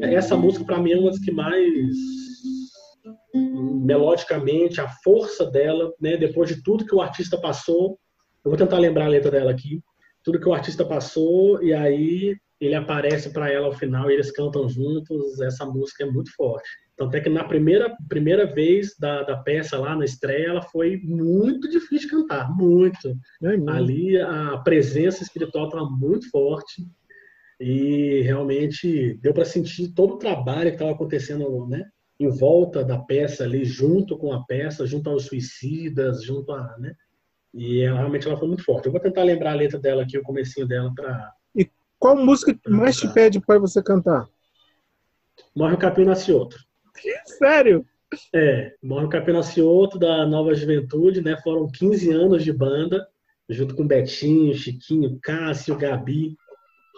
[0.00, 1.68] Essa música, para mim, é uma das que mais,
[3.34, 7.98] melodicamente, a força dela, né, depois de tudo que o artista passou,
[8.44, 9.80] eu vou tentar lembrar a letra dela aqui,
[10.24, 14.30] tudo que o artista passou, e aí ele aparece para ela ao final e eles
[14.30, 16.68] cantam juntos, essa música é muito forte.
[16.94, 21.00] Tanto é que na primeira, primeira vez da, da peça lá na estreia, ela foi
[21.02, 23.16] muito difícil de cantar, muito.
[23.42, 23.70] É.
[23.70, 26.86] Ali a presença espiritual estava muito forte
[27.58, 31.86] e realmente deu para sentir todo o trabalho que estava acontecendo né,
[32.20, 36.76] em volta da peça ali, junto com a peça, junto aos suicidas, junto a.
[36.78, 36.94] Né,
[37.54, 38.86] e ela, realmente ela foi muito forte.
[38.86, 41.32] Eu vou tentar lembrar a letra dela aqui, o comecinho dela, para.
[41.98, 44.26] Qual música que mais te pede para você cantar?
[45.54, 46.58] Morre o Capim Nasce Outro.
[47.26, 47.84] Sério?
[48.34, 51.36] É, Morre o Capim Nasce Outro, da Nova Juventude, né?
[51.42, 53.06] Foram 15 anos de banda,
[53.48, 56.36] junto com Betinho, Chiquinho, Cássio, Gabi,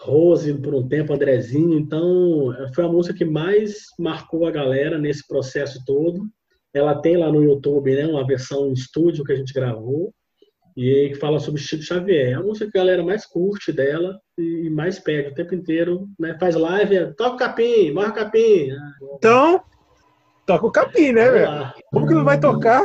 [0.03, 1.79] Rose, por um tempo, Andrezinho.
[1.79, 6.25] Então, foi a música que mais marcou a galera nesse processo todo.
[6.73, 10.13] Ela tem lá no YouTube, né, uma versão em estúdio que a gente gravou,
[10.75, 12.31] e que fala sobre Chico Xavier.
[12.31, 16.07] É a música que a galera mais curte dela e mais pede o tempo inteiro,
[16.19, 16.35] né?
[16.39, 18.71] Faz live, é, toca o capim, morre o capim.
[18.71, 19.61] Ah, Então,
[20.45, 21.73] toca o capim, né, velho?
[21.91, 22.81] Como que não vai tocar?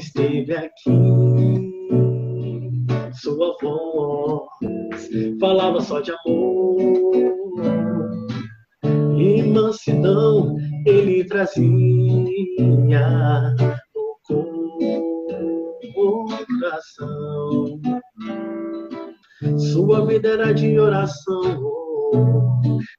[0.00, 0.90] Esteve aqui.
[3.22, 4.48] Sua voz
[5.38, 6.76] falava só de amor.
[9.18, 11.68] E mansidão ele trazia
[15.94, 16.26] no
[16.58, 17.80] coração.
[19.58, 21.80] Sua vida era de oração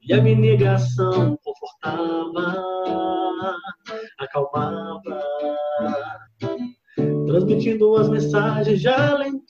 [0.04, 2.56] e a abnegação confortava,
[4.20, 4.81] acalmava,
[7.52, 9.42] transmitindo as mensagens de alento,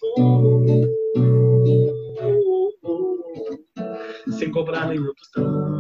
[4.38, 5.71] sem cobrar nenhum tostão.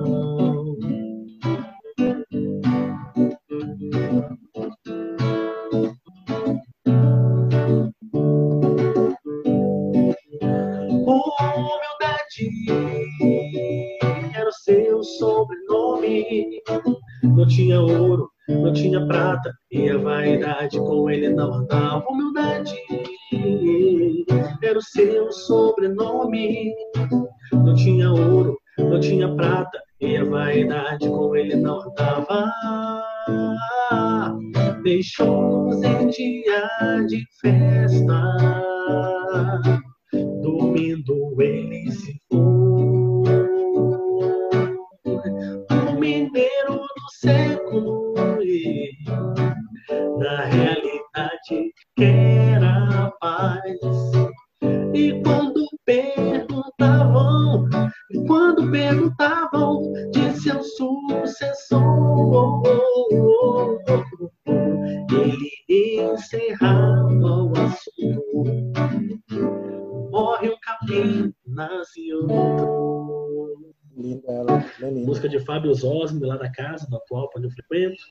[74.80, 78.02] Música de Fábio Zosme, lá da casa, do atual, onde eu frequento.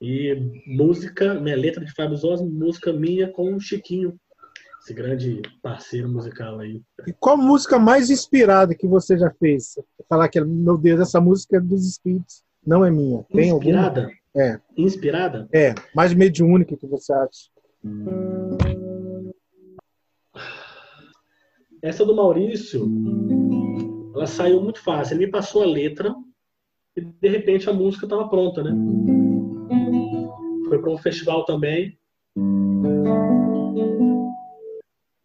[0.00, 0.34] E
[0.66, 4.18] música, minha letra de Fábio Zosme, música minha com o Chiquinho,
[4.82, 6.82] esse grande parceiro musical aí.
[7.06, 9.74] E qual música mais inspirada que você já fez?
[10.08, 13.22] Falar que, meu Deus, essa música é dos espíritos, não é minha.
[13.32, 13.70] Tem alguma?
[13.70, 14.10] Inspirada?
[14.34, 14.58] É.
[14.76, 15.48] Inspirada?
[15.52, 17.50] É, mais mediúnica que você acha.
[21.80, 22.88] Essa do Maurício,
[24.14, 25.14] ela saiu muito fácil.
[25.14, 26.14] Ele me passou a letra
[26.96, 28.72] e de repente a música estava pronta, né?
[30.68, 31.98] Foi para um festival também.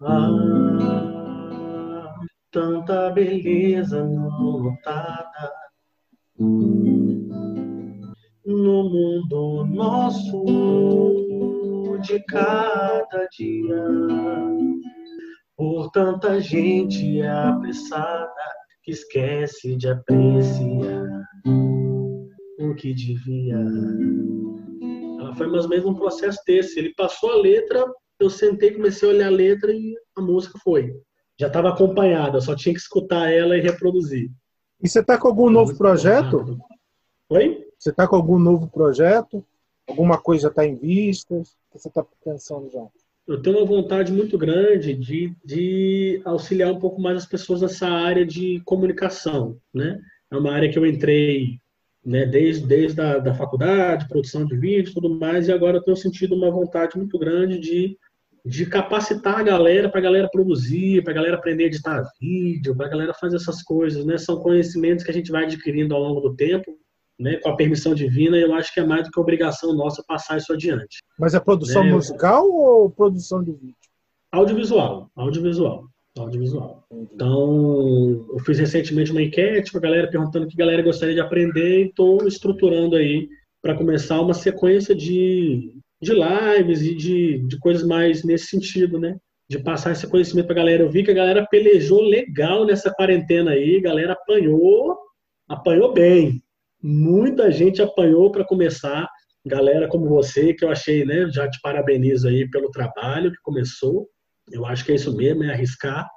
[0.01, 0.29] Ah,
[2.51, 5.51] tanta beleza não notada
[8.45, 10.43] no mundo nosso
[12.01, 13.83] de cada dia.
[15.57, 18.57] Por tanta gente apressada
[18.87, 21.03] que esquece de apreciar
[22.57, 23.57] o que devia.
[25.19, 26.79] Ela foi mais ou menos um processo desse.
[26.79, 27.85] Ele passou a letra,
[28.17, 30.95] eu sentei, comecei a olhar a letra e a música foi.
[31.37, 34.31] Já estava acompanhada, só tinha que escutar ela e reproduzir.
[34.81, 36.57] E você está com algum novo projeto?
[37.29, 37.67] Oi?
[37.77, 39.43] Você está com algum novo projeto?
[39.85, 41.49] Alguma coisa está em vistas?
[41.49, 42.87] O que você está pensando já?
[43.27, 47.87] Eu tenho uma vontade muito grande de, de auxiliar um pouco mais as pessoas nessa
[47.87, 49.99] área de comunicação, né?
[50.31, 51.59] É uma área que eu entrei
[52.05, 55.97] né, desde, desde a da faculdade, produção de vídeo tudo mais, e agora eu tenho
[55.97, 57.97] sentido uma vontade muito grande de,
[58.45, 62.77] de capacitar a galera para a galera produzir, para a galera aprender a editar vídeo,
[62.77, 64.17] para a galera fazer essas coisas, né?
[64.17, 66.77] São conhecimentos que a gente vai adquirindo ao longo do tempo,
[67.19, 70.37] né, com a permissão divina, eu acho que é mais do que obrigação nossa passar
[70.37, 70.99] isso adiante.
[71.19, 73.75] Mas é produção Né, musical ou produção de vídeo?
[74.31, 75.85] Audiovisual, audiovisual,
[76.17, 76.83] audiovisual.
[76.91, 81.15] Então, eu fiz recentemente uma enquete com a galera perguntando o que a galera gostaria
[81.15, 83.27] de aprender e estou estruturando aí
[83.61, 89.17] para começar uma sequência de, de lives e de, de coisas mais nesse sentido, né?
[89.49, 90.83] De passar esse conhecimento para a galera.
[90.83, 94.97] Eu vi que a galera pelejou legal nessa quarentena aí, a galera apanhou,
[95.47, 96.43] apanhou bem.
[96.89, 99.09] Muita gente apanhou para começar.
[99.45, 101.29] Galera como você, que eu achei, né?
[101.33, 104.07] Já te parabenizo aí pelo trabalho que começou.
[104.49, 106.07] Eu acho que é isso mesmo, é arriscar.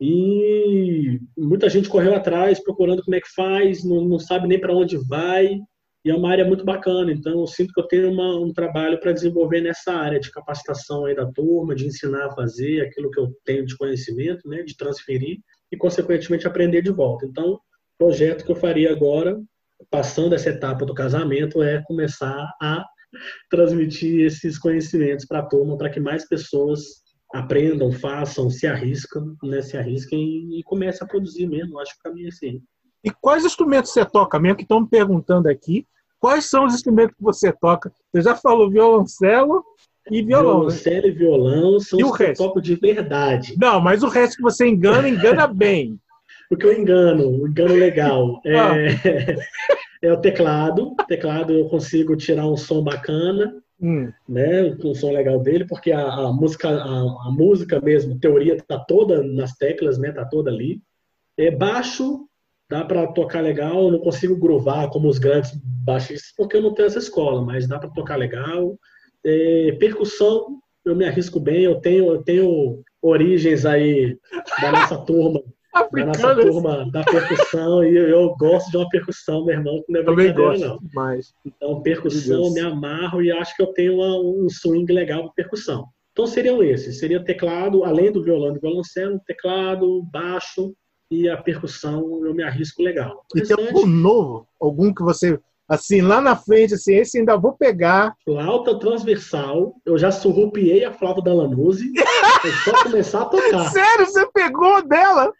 [0.00, 4.74] E muita gente correu atrás procurando como é que faz, não, não sabe nem para
[4.74, 5.56] onde vai.
[6.04, 7.12] E é uma área muito bacana.
[7.12, 11.04] Então, eu sinto que eu tenho uma, um trabalho para desenvolver nessa área de capacitação
[11.04, 14.76] aí da turma, de ensinar a fazer aquilo que eu tenho de conhecimento, né, de
[14.76, 15.38] transferir
[15.70, 17.24] e, consequentemente, aprender de volta.
[17.24, 17.60] Então,
[17.96, 19.40] projeto que eu faria agora,
[19.90, 22.84] passando essa etapa do casamento, é começar a
[23.50, 26.80] transmitir esses conhecimentos para a turma, para que mais pessoas
[27.34, 31.78] aprendam, façam, se arriscam, né, se arrisquem e comecem a produzir mesmo.
[31.78, 32.62] Acho que o caminho é esse.
[33.04, 34.56] E quais instrumentos você toca mesmo?
[34.56, 35.86] Que estão me perguntando aqui.
[36.20, 37.92] Quais são os instrumentos que você toca?
[38.12, 39.62] Você já falou violoncelo
[40.10, 40.54] e violão.
[40.54, 40.58] né?
[40.58, 42.42] Violoncelo e violão são E o os que eu resto?
[42.44, 43.54] toco de verdade.
[43.60, 45.98] Não, mas o resto que você engana, engana bem.
[46.50, 48.74] O que eu engano, engano legal, é, Ah.
[50.02, 50.94] é o teclado.
[51.06, 54.76] Teclado eu consigo tirar um som bacana, Hum, né?
[54.84, 59.22] Um som legal dele, porque a, a música, a, a música mesmo, teoria tá toda
[59.22, 60.10] nas teclas, né?
[60.10, 60.80] Tá toda ali.
[61.36, 62.26] É baixo,
[62.68, 63.84] dá para tocar legal.
[63.84, 65.52] Eu não consigo groovar como os grandes
[65.84, 68.76] baixistas, porque eu não tenho essa escola, mas dá para tocar legal.
[69.24, 71.62] É, percussão, eu me arrisco bem.
[71.62, 74.18] Eu tenho, eu tenho origens aí
[74.60, 75.40] da nossa turma
[75.72, 76.42] da nossa africano.
[76.52, 80.04] turma da percussão e eu, eu gosto de uma percussão, meu irmão, que não é
[80.04, 80.78] Também gosto não.
[80.78, 81.32] demais.
[81.44, 82.54] Então, percussão, Deus.
[82.54, 85.86] me amarro e acho que eu tenho uma- um swing legal para percussão.
[86.12, 86.98] Então, seriam esses.
[86.98, 90.74] Seria teclado, além do violão e violoncelo, teclado, baixo
[91.10, 93.24] e a percussão, eu me arrisco legal.
[93.34, 94.46] O E tem algum novo?
[94.60, 95.38] Algum que você,
[95.68, 98.14] assim, lá na frente, assim, esse ainda vou pegar.
[98.24, 101.92] flauta transversal, eu já surrupiei a flauta da Lanuse,
[102.44, 103.70] é só começar a tocar.
[103.70, 105.32] Sério, você pegou dela?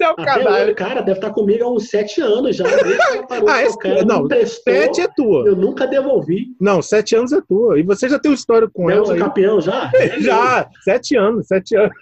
[0.00, 2.64] Até hoje, cara, deve estar comigo há uns sete anos já.
[2.68, 5.44] Ela parou Ah, esse- ela não, Sete é tua.
[5.46, 6.54] eu nunca devolvi.
[6.60, 7.78] Não, sete anos é tua.
[7.80, 9.20] E você já tem uma história com Nelson ela aí.
[9.20, 9.90] campeão já?
[10.20, 11.92] Já, sete anos, sete anos.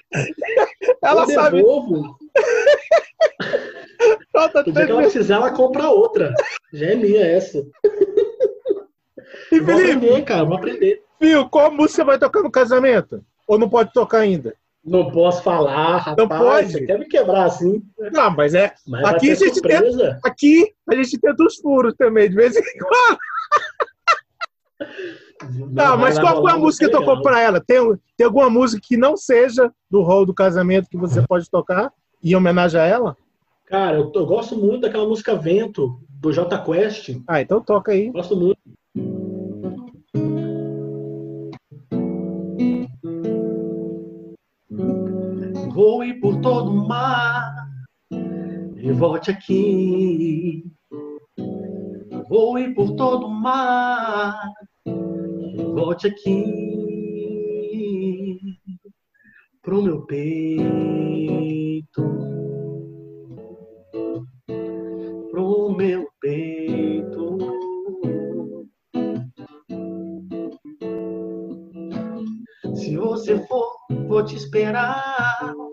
[1.02, 1.56] Ela eu sabe.
[1.56, 2.16] devolvo.
[4.32, 6.34] Falta dia que ela três precisar, ela compra outra.
[6.72, 7.64] Já é minha essa.
[9.50, 11.02] E Vou Felipe, aprender, cara, vou aprender.
[11.18, 13.22] Fio, qual música vai tocar no casamento?
[13.46, 14.54] Ou não pode tocar ainda?
[14.84, 16.16] Não posso falar, rapaz.
[16.16, 16.72] Não pode?
[16.72, 17.82] Você quer me quebrar assim?
[18.12, 18.72] Não, mas é.
[18.86, 20.18] Mas Aqui a gente surpresa.
[20.24, 23.18] Aqui a gente tenta os furos também, de vez em quando.
[25.74, 27.60] Tá, vai- mas qual foi a música que tocou pra ela?
[27.60, 27.78] Tem,
[28.16, 31.92] tem alguma música que não seja do rol do casamento que você pode tocar
[32.22, 33.16] em homenagem a ela?
[33.66, 37.16] Cara, eu, eu gosto muito daquela música Vento, do J Quest.
[37.26, 38.10] Ah, então toca aí.
[38.10, 38.58] Gosto muito.
[45.88, 47.70] Voe por todo o mar
[48.76, 50.64] e volte aqui.
[52.28, 54.52] voe por todo o mar,
[55.76, 56.42] volte aqui
[59.62, 62.02] pro meu peito,
[65.30, 67.38] pro meu peito.
[72.74, 73.70] Se você for,
[74.08, 75.65] vou te esperar.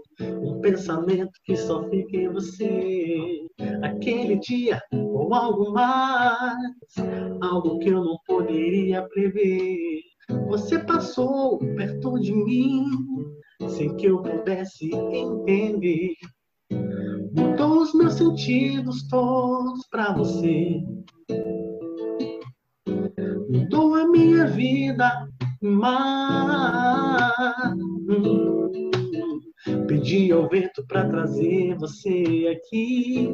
[0.64, 3.46] Pensamento que só fica em você.
[3.82, 6.56] Aquele dia ou algo mais,
[7.42, 10.00] algo que eu não poderia prever.
[10.48, 12.86] Você passou perto de mim,
[13.68, 16.14] sem que eu pudesse entender.
[17.36, 20.82] Mudou os meus sentidos todos pra você.
[23.50, 25.28] Mudou a minha vida,
[25.62, 27.34] mas
[30.04, 33.30] pedi ao vento pra trazer você aqui.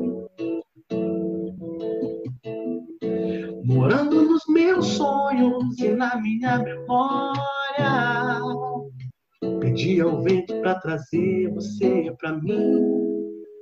[3.65, 7.39] Morando nos meus sonhos e na minha memória.
[9.59, 12.79] Pedi ao vento pra trazer você pra mim,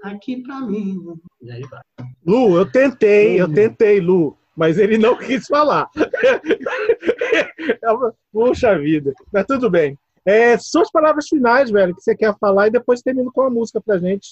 [0.04, 0.98] aqui pra mim.
[1.42, 1.80] E aí vai.
[2.26, 3.54] Lu, eu tentei, eu Hum.
[3.54, 5.90] tentei, Lu, mas ele não quis falar.
[8.34, 9.98] Puxa vida, mas tudo bem.
[10.28, 13.80] É, suas palavras finais, velho, que você quer falar e depois termina com a música
[13.80, 14.28] pra gente.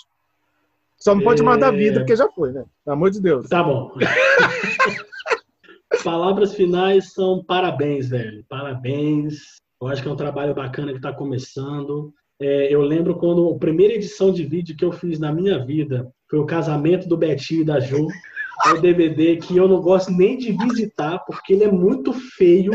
[0.97, 1.45] Só não pode É.
[1.45, 2.65] mandar vida, porque já foi, né?
[2.83, 3.47] Pelo amor de Deus.
[3.47, 3.93] Tá bom.
[6.03, 8.43] Palavras finais são parabéns, velho.
[8.49, 9.55] Parabéns.
[9.81, 12.13] Eu acho que é um trabalho bacana que está começando.
[12.39, 16.11] É, eu lembro quando a primeira edição de vídeo que eu fiz na minha vida
[16.29, 18.07] foi o casamento do Betinho e da Ju.
[18.67, 22.71] É o DVD que eu não gosto nem de visitar, porque ele é muito feio.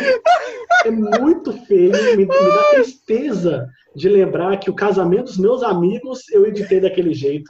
[0.85, 1.93] É muito feio.
[2.16, 7.12] Me, me dá tristeza de lembrar que o casamento dos meus amigos eu editei daquele
[7.14, 7.45] jeito.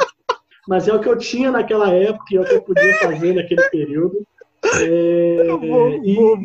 [0.68, 3.34] Mas é o que eu tinha naquela época e é o que eu podia fazer
[3.34, 4.24] naquele período.
[4.82, 6.38] É, vou- e, vou-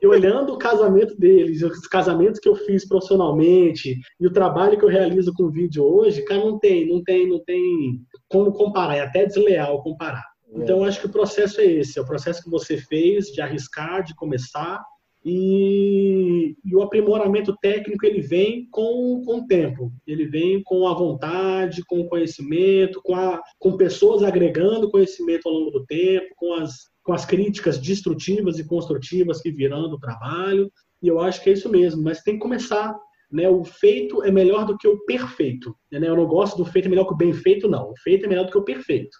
[0.00, 4.84] e olhando o casamento deles, os casamentos que eu fiz profissionalmente e o trabalho que
[4.84, 9.00] eu realizo com vídeo hoje, cara, não tem, não tem, não tem como comparar, é
[9.00, 10.24] até desleal comparar.
[10.52, 13.40] Então, eu acho que o processo é esse, é o processo que você fez de
[13.40, 14.82] arriscar, de começar,
[15.24, 20.94] e, e o aprimoramento técnico ele vem com, com o tempo, ele vem com a
[20.94, 26.54] vontade, com o conhecimento, com, a, com pessoas agregando conhecimento ao longo do tempo, com
[26.54, 26.72] as,
[27.02, 30.70] com as críticas destrutivas e construtivas que virão do trabalho,
[31.02, 32.96] e eu acho que é isso mesmo, mas tem que começar.
[33.30, 35.76] Né, o feito é melhor do que o perfeito.
[35.92, 36.08] Né?
[36.08, 37.90] Eu não gosto do feito é melhor que o bem feito, não.
[37.90, 39.14] O feito é melhor do que o perfeito.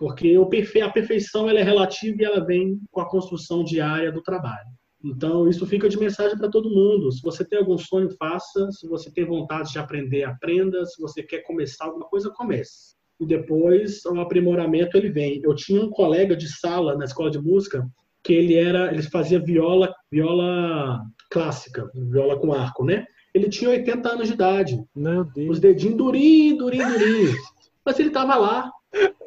[0.00, 0.34] Porque
[0.82, 4.66] a perfeição ela é relativa e ela vem com a construção diária do trabalho.
[5.04, 7.12] Então, isso fica de mensagem para todo mundo.
[7.12, 8.70] Se você tem algum sonho, faça.
[8.72, 10.86] Se você tem vontade de aprender, aprenda.
[10.86, 12.96] Se você quer começar alguma coisa, comece.
[13.20, 15.42] E depois, o aprimoramento ele vem.
[15.44, 17.86] Eu tinha um colega de sala na escola de música
[18.24, 23.04] que ele era, ele fazia viola, viola clássica, viola com arco, né?
[23.34, 24.82] Ele tinha 80 anos de idade.
[24.96, 25.50] Meu Deus.
[25.50, 27.36] Os dedinhos durinhos, durinhos, durinhos.
[27.84, 28.70] Mas ele tava lá.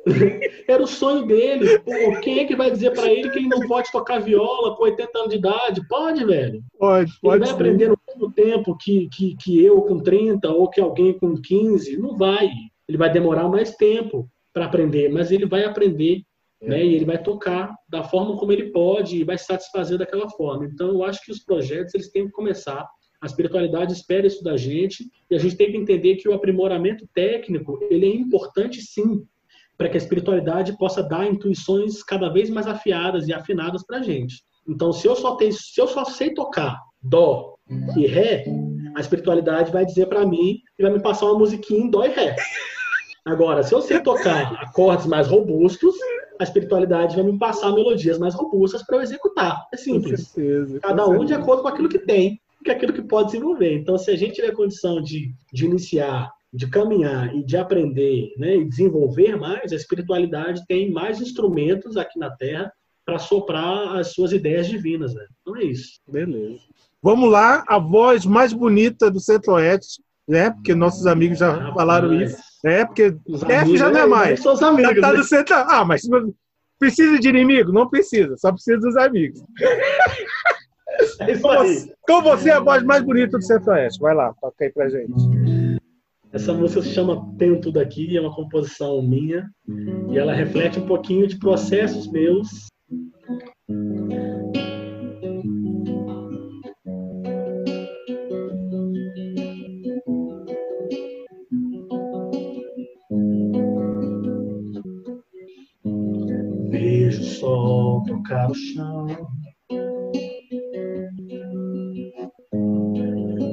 [0.67, 1.79] Era o sonho dele.
[1.79, 1.91] Pô,
[2.21, 5.17] quem é que vai dizer para ele que ele não pode tocar viola com 80
[5.17, 5.87] anos de idade?
[5.87, 6.63] Pode, velho.
[6.77, 7.53] Pode, Ele pode vai sim.
[7.53, 11.97] aprender no mesmo tempo que, que, que eu com 30 ou que alguém com 15.
[11.97, 12.49] Não vai.
[12.87, 16.21] Ele vai demorar mais tempo para aprender, mas ele vai aprender.
[16.61, 16.83] Né?
[16.85, 20.65] E ele vai tocar da forma como ele pode e vai se satisfazer daquela forma.
[20.65, 22.87] Então, eu acho que os projetos eles têm que começar.
[23.21, 27.07] A espiritualidade espera isso da gente e a gente tem que entender que o aprimoramento
[27.13, 29.25] técnico ele é importante sim
[29.83, 34.01] para que a espiritualidade possa dar intuições cada vez mais afiadas e afinadas para a
[34.01, 34.41] gente.
[34.65, 37.55] Então, se eu só tenho, se eu só sei tocar dó
[37.97, 38.45] e ré,
[38.95, 42.07] a espiritualidade vai dizer para mim e vai me passar uma musiquinha em dó e
[42.11, 42.33] ré.
[43.25, 45.93] Agora, se eu sei tocar acordes mais robustos,
[46.39, 49.67] a espiritualidade vai me passar melodias mais robustas para eu executar.
[49.73, 50.27] É Com simples.
[50.29, 50.79] certeza.
[50.79, 51.41] Cada com um de certeza.
[51.41, 53.75] acordo com aquilo que tem, que é aquilo que pode desenvolver.
[53.79, 58.57] Então, se a gente tiver condição de, de iniciar, de caminhar e de aprender, né,
[58.57, 62.71] e desenvolver mais, a espiritualidade tem mais instrumentos aqui na Terra
[63.03, 65.13] para soprar as suas ideias divinas.
[65.15, 65.25] Né?
[65.41, 65.99] Então é isso.
[66.07, 66.61] Beleza.
[67.01, 70.51] Vamos lá, a voz mais bonita do Centro-Oeste, né?
[70.51, 72.37] Porque nossos amigos já falaram isso.
[72.65, 74.39] É, porque os F já não é né, mais.
[74.41, 74.95] São os amigos.
[74.95, 75.23] Já tá né?
[75.23, 75.53] centro.
[75.53, 76.03] Ah, mas
[76.79, 77.73] precisa de inimigo?
[77.73, 79.43] Não precisa, só precisa dos amigos.
[81.19, 81.37] É
[82.07, 83.99] com você é a voz mais bonita do Centro-Oeste.
[83.99, 85.11] Vai lá, toca aí pra gente.
[86.33, 89.47] Essa música se chama Tenho Tudo Aqui, é uma composição minha
[90.11, 92.49] e ela reflete um pouquinho de processos meus.
[106.71, 109.05] Vejo sol tocar o chão.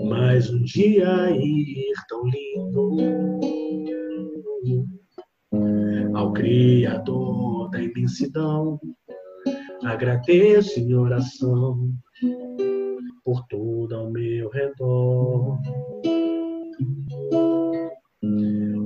[0.09, 2.97] Mais um dia ir tão lindo
[6.13, 8.81] ao Criador da imensidão.
[9.85, 11.93] Agradeço em oração
[13.25, 15.57] por tudo ao meu redor.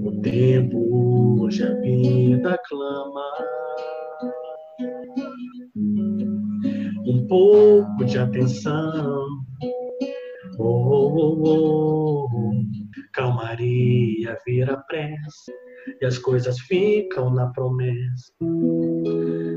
[0.04, 3.32] O tempo hoje a vida clama.
[7.06, 9.26] Um pouco de atenção.
[10.58, 12.34] Oh, oh, oh, oh.
[13.14, 15.52] Calmaria vira pressa
[16.00, 18.32] e as coisas ficam na promessa.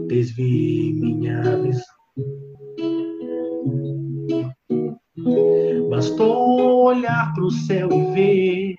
[0.08, 1.98] Desvie minha visão.
[5.90, 8.76] Bastou olhar para o céu e ver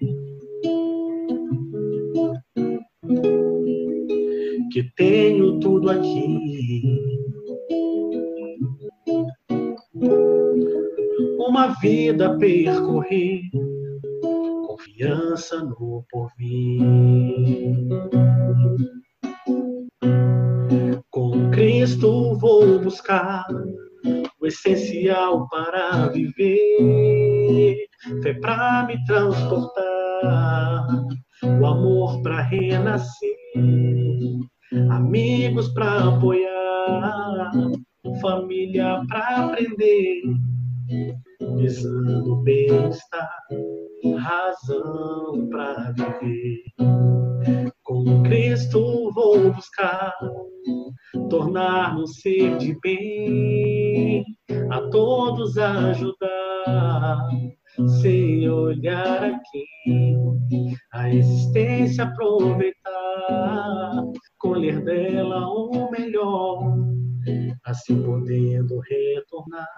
[4.70, 6.82] que tenho tudo aqui.
[11.38, 13.40] Uma vida percorrer,
[14.98, 16.80] confiança no porvir.
[21.10, 23.46] Com Cristo vou buscar
[24.40, 27.76] o essencial para viver,
[28.22, 30.86] fé para me transportar,
[31.60, 33.36] o amor para renascer,
[34.90, 37.50] amigos para apoiar,
[38.20, 40.22] família para aprender,
[41.56, 43.38] visando bem-estar,
[44.18, 46.62] razão para viver.
[47.82, 50.14] Com Cristo vou buscar
[51.30, 54.24] tornar um ser de bem,
[54.70, 57.28] a todos ajudar,
[58.00, 60.16] sem olhar aqui,
[60.92, 62.72] a existência aproveitar,
[64.38, 66.76] colher dela o melhor,
[67.64, 69.68] assim podendo retornar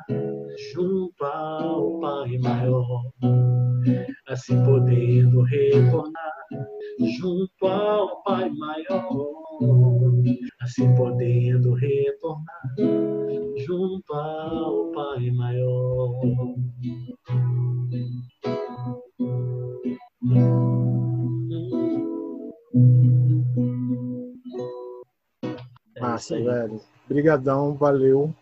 [27.21, 27.23] velho.
[27.23, 28.35] Brigadão, valeu.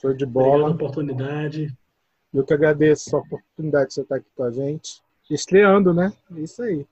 [0.00, 0.64] Show de Obrigado bola.
[0.64, 1.74] pela oportunidade.
[2.32, 5.02] Eu que agradeço a oportunidade de você estar aqui com a gente.
[5.30, 6.12] Estreando, né?
[6.36, 6.86] É Isso aí,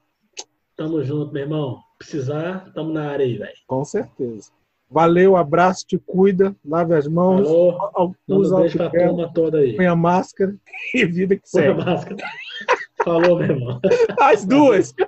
[0.77, 1.81] Tamo junto, meu irmão.
[1.99, 3.53] Precisar, tamo na área aí, velho.
[3.67, 4.51] com certeza.
[4.91, 8.15] Valeu, abraço, te cuida, lave as mãos, Falou.
[8.29, 9.75] usa um beijo pra turma toda aí.
[9.77, 10.55] põe a máscara
[10.95, 12.17] e vida que Põe a máscara.
[13.05, 13.81] Falou, meu irmão.
[14.21, 14.95] As duas!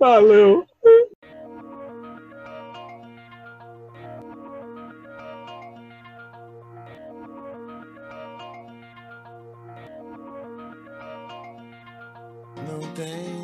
[0.00, 0.64] Valeu!
[12.96, 13.35] Não tem